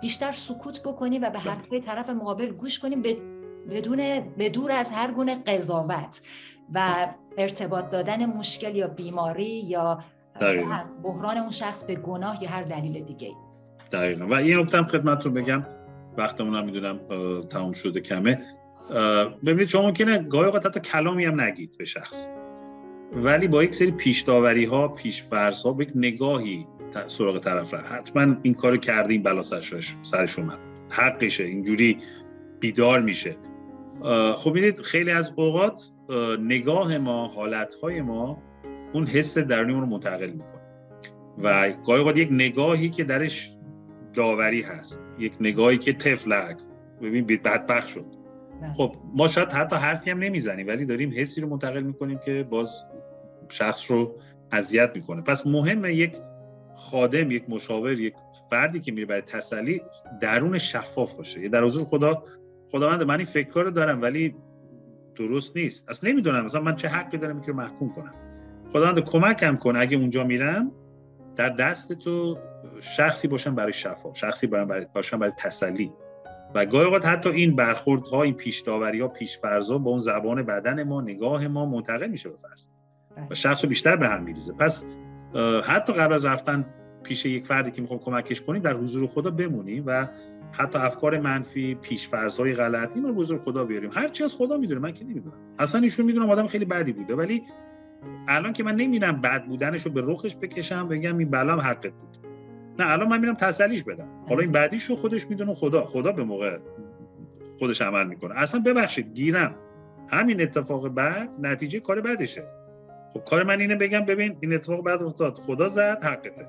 بیشتر 0.01 0.33
سکوت 0.33 0.83
بکنیم 0.83 1.23
و 1.23 1.31
به. 1.31 1.39
حرفهای 1.39 1.81
طرف 1.81 2.11
مقابل 2.11 2.47
گوش 2.47 2.79
کنیم 2.79 3.03
به 3.03 3.17
بدون 3.71 4.21
بدور 4.39 4.73
از 4.73 4.91
هر 4.91 5.11
گونه 5.13 5.35
قضاوت 5.35 6.23
و 6.75 7.07
ارتباط 7.39 7.91
دادن 7.91 8.27
مشکل 8.27 8.77
یا 8.77 8.89
بیماری 8.89 9.63
یا 9.67 9.99
بحران 11.03 11.37
اون 11.37 11.51
شخص 11.51 11.85
به 11.85 11.95
گناه 11.95 12.43
یا 12.43 12.51
هر 12.51 12.63
دلیل 12.63 13.05
دیگه 13.05 13.31
دقیقا. 13.93 14.27
و 14.27 14.35
این 14.35 14.59
نکته 14.59 14.83
خدمت 14.83 15.25
رو 15.25 15.31
بگم. 15.31 15.67
وقتمون 16.19 16.55
هم 16.55 16.65
می‌دونم 16.65 17.01
تمام 17.41 17.73
شده 17.73 18.01
کمه. 18.01 18.41
ببینید 19.47 19.69
شما 19.69 19.83
ممکنه 19.83 20.19
گاهی 20.19 20.47
اوقات 20.47 20.67
حتی 20.67 20.81
کلامی 20.81 21.25
هم 21.25 21.41
نگید 21.41 21.75
به 21.79 21.85
شخص. 21.85 22.29
ولی 23.13 23.49
با 23.49 23.65
یک 23.65 23.75
سری 23.75 23.91
پیش 23.91 24.21
داوری 24.21 24.65
ها 24.65 24.89
پیش 24.89 25.23
فرض 25.23 25.63
ها 25.63 25.73
با 25.73 25.83
یک 25.83 25.91
نگاهی 25.95 26.67
سراغ 27.07 27.39
طرف 27.39 27.75
رفت. 27.75 27.93
حتما 27.93 28.37
این 28.43 28.55
کارو 28.55 28.77
کردیم 28.77 29.23
بلا 29.23 29.43
سرش 29.43 29.97
سرش 30.03 30.39
اومد. 30.39 30.59
حقشه 30.91 31.45
اینجوری 31.45 31.99
بیدار 32.61 33.01
میشه. 33.01 33.37
خب 34.37 34.51
ببینید 34.51 34.81
خیلی 34.81 35.11
از 35.11 35.33
اوقات 35.37 35.91
نگاه 36.41 36.99
ما 36.99 37.29
حالت 37.29 37.75
های 37.75 38.01
ما 38.01 38.43
اون 38.93 39.07
حس 39.07 39.39
درونیمون 39.39 39.81
رو 39.81 39.87
منتقل 39.87 40.31
می‌کنه. 40.31 40.61
و 41.39 41.73
گاهی 41.87 41.99
اوقات 41.99 42.17
یک 42.17 42.29
نگاهی 42.33 42.91
که 42.91 43.05
درش 43.05 43.51
داوری 44.15 44.63
هست. 44.63 45.03
یک 45.19 45.33
نگاهی 45.41 45.79
که 45.79 45.93
تفلک. 45.93 46.57
ببین 47.03 47.27
بدبخت 47.27 47.87
شد. 47.87 48.20
بله. 48.61 48.73
خب 48.73 48.95
ما 49.15 49.29
شاید 49.29 49.53
حتی 49.53 49.77
حرفی 49.77 50.11
هم 50.11 50.19
نمی‌زنیم 50.19 50.67
ولی 50.67 50.85
داریم 50.85 51.13
حسی 51.17 51.41
رو 51.41 51.49
منتقل 51.49 51.83
می‌کنیم 51.83 52.19
که 52.19 52.47
باز 52.51 52.85
شخص 53.49 53.91
رو 53.91 54.15
اذیت 54.53 54.91
می‌کنه. 54.95 55.23
پس 55.23 55.47
مهمه 55.47 55.95
یک 55.95 56.17
خادم 56.77 57.31
یک 57.31 57.51
مشاور 57.51 57.93
یک 57.93 58.15
فردی 58.51 58.81
که 58.81 58.93
میره 58.93 59.07
برای 59.07 59.23
تسلی 59.23 59.83
درون 60.21 60.59
شفاف 60.59 61.15
باشه. 61.15 61.49
در 61.49 61.65
حضور 61.65 61.85
خدا 61.85 62.25
خداوند 62.71 63.03
من 63.03 63.17
این 63.17 63.27
فکر 63.27 63.63
رو 63.63 63.71
دارم 63.71 64.03
ولی 64.03 64.35
درست 65.17 65.57
نیست. 65.57 65.89
اصلا 65.89 66.11
نمی‌دونم 66.11 66.45
مثلا 66.45 66.61
من 66.61 66.77
چه 66.77 66.89
حقی 66.89 67.19
دارم 67.19 67.41
که 67.41 67.53
محکوم 67.53 67.93
کنم. 67.95 68.15
خداوند 68.73 69.05
کمکم 69.05 69.57
کن 69.57 69.77
اگه 69.77 69.97
اونجا 69.97 70.25
میرم 70.25 70.73
در 71.37 71.49
دست 71.49 71.93
تو 71.93 72.39
شخصی 72.81 73.29
باشم 73.29 73.55
برای 73.55 73.73
شفا 73.73 74.15
شخصی 74.15 74.47
برای 74.47 74.87
باشم 74.95 75.19
برای 75.19 75.33
تسلی. 75.39 75.93
و 76.55 76.67
گاهی 76.67 76.85
اوقات 76.85 77.07
حتی 77.07 77.29
این 77.29 77.57
برخوردها 77.57 78.23
این 78.23 78.35
پیش 78.35 78.61
داوری 78.61 79.01
ها 79.01 79.09
پیش 79.09 79.39
فرضا 79.39 79.79
با 79.79 79.91
اون 79.91 79.99
زبان 79.99 80.43
بدن 80.43 80.83
ما 80.83 81.01
نگاه 81.01 81.49
ما 81.49 81.67
منتقل 81.67 82.09
میشه 82.09 82.29
به 82.29 82.37
فرض 82.37 82.63
و 82.63 83.17
بله. 83.17 83.35
شخص 83.35 83.65
بیشتر 83.65 83.97
به 83.97 84.09
هم 84.09 84.23
میریزه. 84.23 84.53
پس 84.53 84.97
حتی 85.65 85.93
قبل 85.93 86.13
از 86.13 86.25
رفتن 86.25 86.67
پیش 87.03 87.27
یک 87.27 87.47
فردی 87.47 87.71
که 87.71 87.83
می‌خوام 87.83 88.01
کمکش 88.01 88.43
کنیم 88.43 88.63
در 88.63 88.75
حضور 88.75 89.07
خدا 89.07 89.31
بمونیم 89.31 89.85
و 89.87 90.07
حتی 90.53 90.79
افکار 90.79 91.21
منفی 91.21 91.75
پیش 91.75 92.09
های 92.39 92.55
غلط 92.55 92.93
این 92.95 93.05
رو 93.05 93.15
حضور 93.15 93.39
خدا 93.39 93.65
بیاریم. 93.65 93.91
هر 93.95 94.09
چی 94.09 94.25
از 94.25 94.35
خدا 94.35 94.57
می‌دونه 94.57 94.81
من 94.81 94.93
که 94.93 95.05
نمی‌دونم. 95.05 95.37
اصلا 95.59 95.81
ایشون 95.81 96.07
می‌دونم 96.07 96.31
آدم 96.31 96.47
خیلی 96.47 96.65
بدی 96.65 96.93
بوده 96.93 97.15
ولی 97.15 97.43
الان 98.29 98.53
که 98.53 98.65
من 98.65 98.75
نمیرم 98.75 99.21
بد 99.21 99.45
بودنش 99.45 99.87
رو 99.87 99.93
به 99.93 100.03
رخش 100.05 100.37
بکشم 100.43 100.89
بگم 100.89 101.19
این 101.19 101.31
بلام 101.31 101.61
حقت 101.61 101.93
بود. 101.93 102.30
نه 102.81 102.93
الان 102.93 103.09
من 103.09 103.21
میرم 103.21 103.35
تسلیش 103.35 103.83
بدم. 103.83 104.09
حالا 104.29 104.41
این 104.41 104.53
بعدیش 104.53 104.85
رو 104.85 104.97
خودش 104.97 105.27
می‌دونه 105.31 105.55
خدا 105.55 105.85
خدا 105.85 106.13
به 106.13 106.25
موقع 106.25 106.59
خودش 107.59 107.83
عمل 107.83 108.07
می‌کنه. 108.07 108.35
اصلا 108.39 108.61
ببخشید 108.61 109.15
گیرم. 109.15 109.55
همین 110.09 110.43
اتفاق 110.43 110.89
بعد 110.89 111.31
نتیجه 111.41 111.81
کار 111.81 112.01
بعدشه. 112.01 112.45
خب 113.13 113.25
کار 113.25 113.43
من 113.43 113.61
اینه 113.61 113.77
بگم 113.77 114.05
ببین 114.05 114.37
این 114.41 114.55
اتفاق 114.55 114.85
بعد 114.85 115.03
افتاد. 115.03 115.35
خدا 115.35 115.67
زد 115.67 116.05
حقته. 116.05 116.47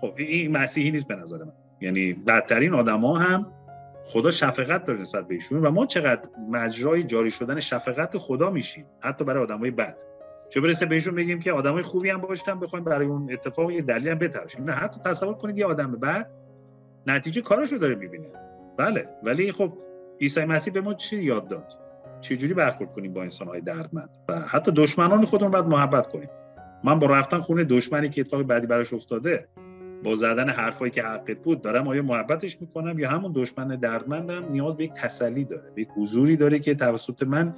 خب 0.00 0.12
این 0.16 0.56
مسیحی 0.56 0.90
نیست 0.90 1.08
به 1.08 1.14
نظر 1.14 1.38
من. 1.38 1.52
یعنی 1.80 2.12
بدترین 2.12 2.74
آدما 2.74 3.18
هم 3.18 3.46
خدا 4.04 4.30
شفقت 4.30 4.84
داره 4.84 5.00
نسبت 5.00 5.28
به 5.28 5.34
ایشون 5.34 5.66
و 5.66 5.70
ما 5.70 5.86
چقدر 5.86 6.28
مجرای 6.50 7.02
جاری 7.02 7.30
شدن 7.30 7.60
شفقت 7.60 8.18
خدا 8.18 8.50
میشیم 8.50 8.86
حتی 9.00 9.24
برای 9.24 9.42
آدمای 9.42 9.70
بد. 9.70 10.02
چه 10.50 10.60
برسه 10.60 10.86
بهشون 10.86 11.14
بگیم 11.14 11.38
که 11.38 11.52
آدمای 11.52 11.82
خوبی 11.82 12.10
هم 12.10 12.20
باشن 12.20 12.60
بخوایم 12.60 12.84
برای 12.84 13.06
اون 13.06 13.32
اتفاق 13.32 13.70
یه 13.70 13.82
دلیل 13.82 14.08
هم 14.08 14.18
بتراشیم. 14.18 14.64
نه 14.64 14.72
حتی 14.72 15.00
تصور 15.04 15.34
کنید 15.34 15.58
یه 15.58 15.66
آدم 15.66 15.92
بعد 15.92 16.30
نتیجه 17.06 17.42
کارش 17.42 17.72
رو 17.72 17.78
داره 17.78 17.94
می‌بینه. 17.94 18.28
بله 18.76 19.08
ولی 19.22 19.52
خب 19.52 19.72
عیسی 20.20 20.44
مسیح 20.44 20.74
به 20.74 20.80
ما 20.80 20.94
چی 20.94 21.22
یاد 21.22 21.48
داد؟ 21.48 21.72
چجوری 22.20 22.54
برخورد 22.54 22.92
کنیم 22.92 23.12
با 23.12 23.22
انسانهای 23.22 23.60
دردمند؟ 23.60 24.10
و 24.28 24.40
حتی 24.40 24.72
دشمنان 24.76 25.24
خودمون 25.24 25.50
باید 25.50 25.64
محبت 25.64 26.12
کنیم. 26.12 26.28
من 26.84 26.98
با 26.98 27.06
رفتن 27.06 27.38
خونه 27.38 27.64
دشمنی 27.64 28.10
که 28.10 28.20
اتفاقی 28.20 28.42
بعدی 28.42 28.66
براش 28.66 28.94
افتاده 28.94 29.48
با 30.04 30.14
زدن 30.14 30.48
حرفایی 30.48 30.90
که 30.90 31.02
حقت 31.02 31.38
بود 31.38 31.62
دارم 31.62 31.88
آیا 31.88 32.02
محبتش 32.02 32.60
می‌کنم 32.60 32.98
یا 32.98 33.10
همون 33.10 33.32
دشمن 33.34 33.68
دردمندم 33.68 34.44
نیاز 34.50 34.76
به 34.76 34.84
یک 34.84 34.92
تسلی 34.92 35.44
داره 35.44 35.70
به 35.74 35.82
یک 35.82 35.88
حضوری 35.96 36.36
داره 36.36 36.58
که 36.58 36.74
توسط 36.74 37.22
من 37.22 37.54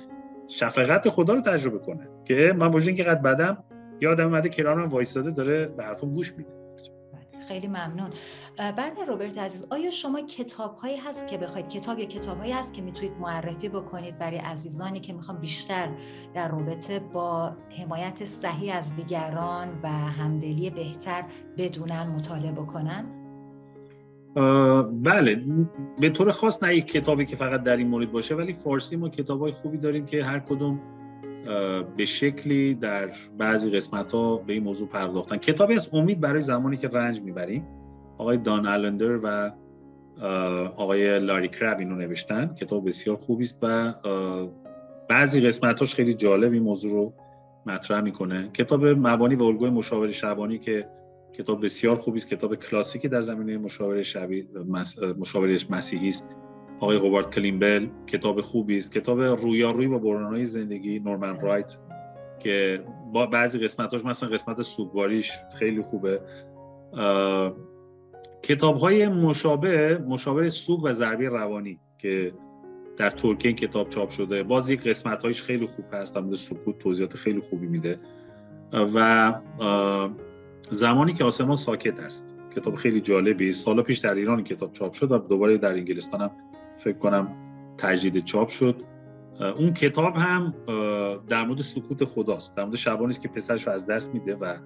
شفقت 0.49 1.09
خدا 1.09 1.35
رو 1.35 1.41
تجربه 1.41 1.79
کنه. 1.79 2.09
که 2.25 2.55
من 2.57 2.71
با 2.71 2.79
اینکه 2.79 3.03
قد 3.03 3.23
بدم 3.23 3.65
یه 4.01 4.09
آدم 4.09 4.25
اومده 4.25 4.49
کنارم 4.49 4.89
وایساده 4.89 5.31
داره 5.31 5.67
به 5.67 5.85
حرفم 5.85 6.11
گوش 6.11 6.33
میده. 6.33 6.51
خیلی 7.49 7.69
ممنون. 7.69 8.11
بعد 8.59 8.93
روبرت 9.09 9.39
عزیز 9.39 9.67
آیا 9.71 9.91
شما 9.91 10.21
کتاب 10.21 10.77
هایی 10.77 10.97
هست 10.97 11.29
که 11.29 11.39
بخواید 11.39 11.69
کتاب 11.69 11.99
یا 11.99 12.07
کتاب 12.07 12.39
هایی 12.39 12.53
هست 12.53 12.75
که 12.75 12.83
می‌تونید 12.83 13.13
معرفی 13.21 13.69
بکنید 13.69 14.19
برای 14.19 14.39
عزیزانی 14.39 15.01
که 15.01 15.13
می‌خوان 15.13 15.39
بیشتر 15.39 15.89
در 16.35 16.49
رابطه 16.49 16.99
با 16.99 17.57
حمایت 17.79 18.25
صحیح 18.25 18.77
از 18.77 18.97
دیگران 18.97 19.69
و 19.83 19.89
همدلی 19.89 20.71
بهتر 20.71 21.25
بدونن 21.59 22.07
مطالعه 22.07 22.53
بکنن؟ 22.53 23.22
بله. 24.35 25.45
به 26.01 26.11
طور 26.11 26.31
خاص 26.31 26.63
نه 26.63 26.77
یک 26.77 26.87
کتابی 26.87 27.25
که 27.25 27.37
فقط 27.37 27.63
در 27.63 27.77
این 27.77 27.89
مورد 27.89 28.13
باشه 28.13 28.35
ولی 28.35 28.53
فارسی 28.53 28.97
ما 28.97 29.09
کتاب 29.09 29.41
های 29.41 29.53
خوبی 29.53 29.79
داریم 29.79 30.07
که 30.07 30.25
هر 30.25 30.39
کدوم 30.39 30.81
به 31.97 32.05
شکلی 32.05 32.75
در 32.75 33.11
بعضی 33.39 33.71
قسمت 33.71 34.13
ها 34.13 34.37
به 34.37 34.53
این 34.53 34.63
موضوع 34.63 34.89
پرداختن. 34.89 35.37
کتابی 35.37 35.75
از 35.75 35.89
امید 35.93 36.21
برای 36.21 36.41
زمانی 36.41 36.77
که 36.77 36.89
رنج 36.89 37.21
می‌بریم. 37.21 37.67
آقای 38.19 38.37
دان 38.37 38.67
الندر 38.67 39.17
و 39.17 39.53
آقای 40.77 41.19
لاری 41.19 41.49
کرب 41.49 41.79
اینو 41.79 41.95
نوشتن. 41.95 42.55
کتاب 42.55 42.89
بسیار 42.89 43.17
خوبی 43.17 43.45
است 43.45 43.59
و 43.63 43.95
بعضی 45.09 45.41
قسمتاش 45.41 45.95
خیلی 45.95 46.15
جالب 46.15 46.53
این 46.53 46.63
موضوع 46.63 46.93
رو 46.93 47.13
مطرح 47.67 48.01
می‌کنه. 48.01 48.49
کتاب 48.49 48.87
مبانی 48.87 49.35
و 49.35 49.43
الگوی 49.43 49.71
مشاور 49.71 50.11
شبانی 50.11 50.59
که 50.59 50.89
کتاب 51.33 51.65
بسیار 51.65 51.97
خوبی 51.97 52.19
است 52.19 52.29
کتاب 52.29 52.55
کلاسیکی 52.55 53.09
در 53.09 53.21
زمینه 53.21 53.59
مشاور 53.59 54.03
شبی 54.03 54.45
مشاور 55.19 55.59
مسیحی 55.71 56.09
است. 56.09 56.27
آقای 56.81 56.97
هوارد 56.97 57.35
کلیمبل 57.35 57.89
کتاب 58.07 58.41
خوبی 58.41 58.77
است. 58.77 58.93
کتاب 58.93 59.21
رویارویی 59.21 59.89
با 59.89 59.99
برنامه 59.99 60.45
زندگی 60.45 61.01
نورمن 61.01 61.41
رایت 61.41 61.79
که 62.39 62.85
با 63.13 63.27
بعضی 63.27 63.59
قسمتاش 63.59 64.05
مثلا 64.05 64.29
قسمت 64.29 64.63
سوگواریش 64.63 65.33
خیلی 65.59 65.83
خوبه. 65.83 66.21
کتاب 68.43 68.77
های 68.77 69.09
مشابه 69.09 69.99
مشابه 70.09 70.49
سوگ 70.49 70.81
و 70.85 70.93
ضربه 70.93 71.29
روانی 71.29 71.81
که 71.99 72.33
در 72.97 73.11
ترکیه 73.11 73.49
این 73.49 73.57
کتاب 73.57 73.89
چاپ 73.89 74.11
شده. 74.11 74.43
باز 74.43 74.71
یک 74.71 74.89
قسمت 74.89 75.23
هایش 75.23 75.43
خیلی 75.43 75.67
خوب 75.67 75.85
هست 75.93 76.15
در 76.15 76.35
سکوت 76.35 76.79
توضیحات 76.79 77.17
خیلی 77.17 77.41
خوبی 77.41 77.67
میده. 77.67 78.01
و 78.73 79.35
زمانی 80.73 81.13
که 81.13 81.25
آسمان 81.25 81.57
ساکت 81.57 82.01
است. 82.01 82.35
کتاب 82.57 82.75
خیلی 82.75 83.01
جالبی. 83.01 83.53
سال 83.53 83.83
پیش 83.83 83.99
در 83.99 84.15
ایران 84.15 84.45
کتاب 84.45 84.73
چاپ 84.73 84.93
شد 84.93 85.13
و 85.13 85.19
دوباره 85.19 85.59
در 85.59 85.73
انگلستان 85.73 86.21
هم 86.21 86.31
فکر 86.77 86.99
کنم 86.99 87.37
تجدید 87.79 88.25
چاپ 88.25 88.49
شد. 88.49 88.83
اون 89.59 89.75
کتاب 89.75 90.17
هم 90.17 90.55
در 91.29 91.45
مورد 91.45 91.61
سکوت 91.61 92.05
خداست. 92.05 92.57
در 92.57 92.65
مورد 92.65 92.77
شبانی 92.77 93.09
است 93.09 93.23
که 93.23 93.29
پسرش 93.29 93.67
رو 93.67 93.73
از 93.73 93.87
دست 93.87 94.15
میده 94.15 94.35
و 94.35 94.39
بله، 94.39 94.61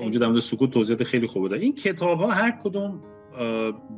اونجا 0.00 0.20
در 0.20 0.26
مورد 0.26 0.40
سکوت 0.40 0.70
توضیحات 0.70 1.02
خیلی 1.02 1.26
خوبه 1.26 1.48
داره. 1.48 1.62
این 1.62 1.74
کتاب 1.74 2.18
ها 2.18 2.30
هر 2.30 2.50
کدوم 2.50 3.02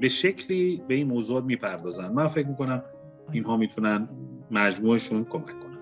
به 0.01 0.09
شکلی 0.09 0.83
به 0.89 0.95
این 0.95 1.09
موضوعات 1.09 1.45
می‌پردازن. 1.45 2.13
من 2.13 2.27
فکر 2.27 2.49
می‌کنم 2.49 2.83
اینها 3.33 3.57
می‌تونن 3.57 4.09
مجموعشون 4.51 5.25
کمک 5.25 5.47
کنن. 5.47 5.79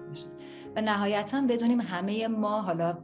و 0.77 0.81
نهایتا 0.81 1.41
بدونیم 1.51 1.81
همه 1.81 2.29
ما 2.29 2.63
حالا 2.63 2.99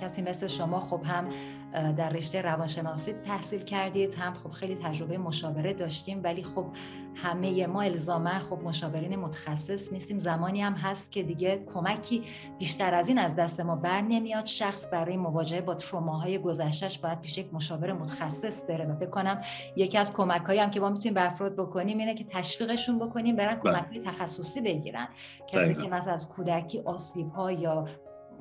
کسی 0.00 0.22
مثل 0.22 0.46
شما 0.46 0.80
خب 0.80 1.00
هم 1.04 1.28
در 1.72 2.08
رشته 2.08 2.42
روانشناسی 2.42 3.12
تحصیل 3.12 3.60
کردید 3.60 4.14
هم 4.14 4.34
خب 4.34 4.50
خیلی 4.50 4.74
تجربه 4.74 5.18
مشاوره 5.18 5.72
داشتیم 5.72 6.20
ولی 6.24 6.42
خب 6.42 6.66
همه 7.14 7.66
ما 7.66 7.82
الزاما 7.82 8.38
خب 8.38 8.58
مشاورین 8.62 9.16
متخصص 9.16 9.92
نیستیم. 9.92 10.18
زمانی 10.18 10.62
هم 10.62 10.72
هست 10.72 11.12
که 11.12 11.22
دیگه 11.22 11.58
کمکی 11.74 12.24
بیشتر 12.58 12.94
از 12.94 13.08
این 13.08 13.18
از 13.18 13.36
دست 13.36 13.60
ما 13.60 13.76
بر 13.76 14.00
نمیاد. 14.00 14.46
شخص 14.46 14.86
برای 14.92 15.16
مواجهه 15.16 15.60
با 15.60 15.74
تروماهای 15.74 16.38
گذشتهش 16.38 16.98
باید 16.98 17.20
پیش 17.20 17.38
یک 17.38 17.54
مشاور 17.54 17.92
متخصص 17.92 18.64
بره 18.64 18.84
و 18.84 18.96
فکر 18.96 19.10
کنم 19.10 19.40
یکی 19.76 19.98
از 19.98 20.12
کمکهایی 20.12 20.60
هم 20.60 20.70
که 20.70 20.80
ما 20.80 20.88
می‌تونیم 20.88 21.14
به 21.14 21.32
افراد 21.32 21.56
بکنیم 21.56 21.98
اینه 21.98 22.14
که 22.14 22.24
تشویقشون 22.24 22.98
بکنیم 22.98 23.36
برن 23.36 23.54
بله. 23.54 23.78
کمک 23.78 24.04
تخصصی 24.04 24.60
بگیرن. 24.60 25.08
کسی 25.46 25.74
که 25.74 25.88
مثلا 25.88 26.12
از 26.12 26.28
کودکی 26.28 26.80
آسیب 26.80 27.30
ها 27.30 27.52
یا 27.52 27.84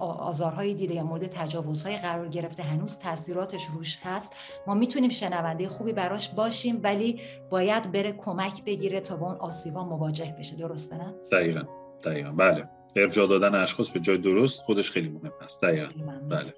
آزارهای 0.05 0.73
دیده 0.73 0.93
یا 0.93 1.03
مورد 1.03 1.27
تجاوزهای 1.27 1.97
قرار 1.97 2.27
گرفته 2.27 2.63
هنوز 2.63 2.99
تاثیراتش 2.99 3.65
روش 3.65 3.99
هست. 4.03 4.35
ما 4.67 4.73
می‌تونیم 4.73 5.09
شنونده 5.09 5.69
خوبی 5.69 5.93
براش 5.93 6.29
باشیم 6.29 6.79
ولی 6.83 7.21
باید 7.49 7.91
بره 7.91 8.11
کمک 8.11 8.63
بگیره 8.63 8.99
تا 8.99 9.15
با 9.15 9.27
اون 9.27 9.35
آسیبا 9.35 9.83
مواجه 9.83 10.35
بشه. 10.39 10.55
درسته 10.55 10.97
نه؟ 10.97 11.15
دقیقا 11.31 11.63
دقیقا. 12.03 12.31
بله. 12.31 12.69
ارجاع 12.95 13.27
دادن 13.27 13.55
اشخاص 13.55 13.89
به 13.89 13.99
جای 13.99 14.17
درست 14.17 14.61
خودش 14.61 14.91
خیلی 14.91 15.09
مهم 15.09 15.31
است 15.41 15.61
دقیقا. 15.61 15.89
بله. 16.29 16.53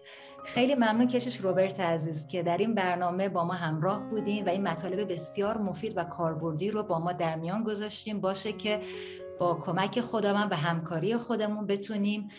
خیلی 0.46 0.76
ممنون 0.76 1.08
کشش 1.08 1.38
روبرت 1.38 1.80
عزیز 1.80 2.28
که 2.28 2.44
در 2.44 2.58
این 2.58 2.76
برنامه 2.76 3.30
با 3.30 3.44
ما 3.44 3.54
همراه 3.54 4.10
بودیم 4.10 4.46
و 4.46 4.50
این 4.50 4.68
مطالب 4.68 5.14
بسیار 5.14 5.58
مفید 5.58 5.94
و 5.96 6.04
کاربردی 6.04 6.72
رو 6.72 6.84
با 6.84 7.00
ما 7.00 7.14
در 7.14 7.36
میان 7.36 7.64
گذاشتیم 7.64 8.22
باشه 8.22 8.54
که 8.54 8.82
با 9.40 9.56
کمک 9.56 10.02
خودمون 10.02 10.48
و 10.48 10.56
همکاری 10.56 11.18
خودمون 11.18 11.68
بتونیم 11.68 12.30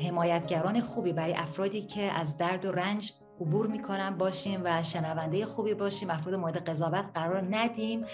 حمایتگران 0.00 0.80
خوبی 0.80 1.12
برای 1.12 1.34
افرادی 1.34 1.82
که 1.82 2.02
از 2.02 2.38
درد 2.38 2.64
و 2.64 2.72
رنج 2.72 3.12
عبور 3.40 3.66
می‌کنن 3.66 4.10
باشیم 4.10 4.60
و 4.64 4.82
شنونده 4.82 5.46
خوبی 5.46 5.74
باشیم. 5.74 6.10
افراد 6.10 6.34
مورد 6.34 6.56
قضاوت 6.56 7.04
قرار 7.14 7.48
ندیم 7.50 8.04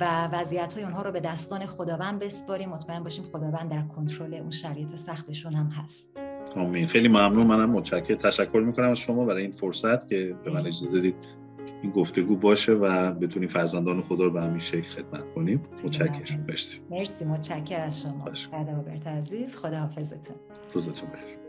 و 0.00 0.28
وضعیت 0.32 0.74
های 0.74 0.84
اونها 0.84 1.02
رو 1.02 1.12
به 1.12 1.20
دستان 1.20 1.66
خداوند 1.66 2.18
بسپاریم. 2.18 2.68
مطمئن 2.68 3.02
باشیم 3.02 3.24
خداوند 3.24 3.70
در 3.70 3.82
کنترل 3.82 4.34
اون 4.34 4.50
شرایط 4.50 4.88
سختشون 4.88 5.54
هم 5.54 5.66
هست. 5.66 6.16
آمین. 6.56 6.88
خیلی 6.88 7.08
ممنون. 7.08 7.46
منم 7.46 7.70
متشکر 7.70 8.14
تشکر 8.14 8.58
می‌کنم 8.58 8.90
از 8.90 8.98
شما 8.98 9.24
برای 9.24 9.42
این 9.42 9.52
فرصت 9.52 10.08
که 10.08 10.36
به 10.44 10.50
من 10.50 10.58
اجازه 10.58 10.90
دادید 10.90 11.14
این 11.82 11.92
گفتگو 11.92 12.36
باشه 12.36 12.72
و 12.72 13.12
بتونیم 13.12 13.48
فرزندان 13.48 14.02
خدا 14.02 14.24
رو 14.24 14.30
به 14.30 14.42
همین 14.42 14.58
شکل 14.58 14.82
خدمت 14.82 15.34
کنیم. 15.34 15.62
متشکرم. 15.84 16.44
مرسی. 16.48 16.78
مرسی. 16.90 17.24
متشکر 17.24 17.80
از 17.80 18.02
شما. 18.02 18.24
بعد 18.52 19.08
عزیز. 19.08 19.56
خدا 19.56 19.76
حافظتون 19.78 20.36
روزتون 20.74 21.10
بخیر. 21.10 21.41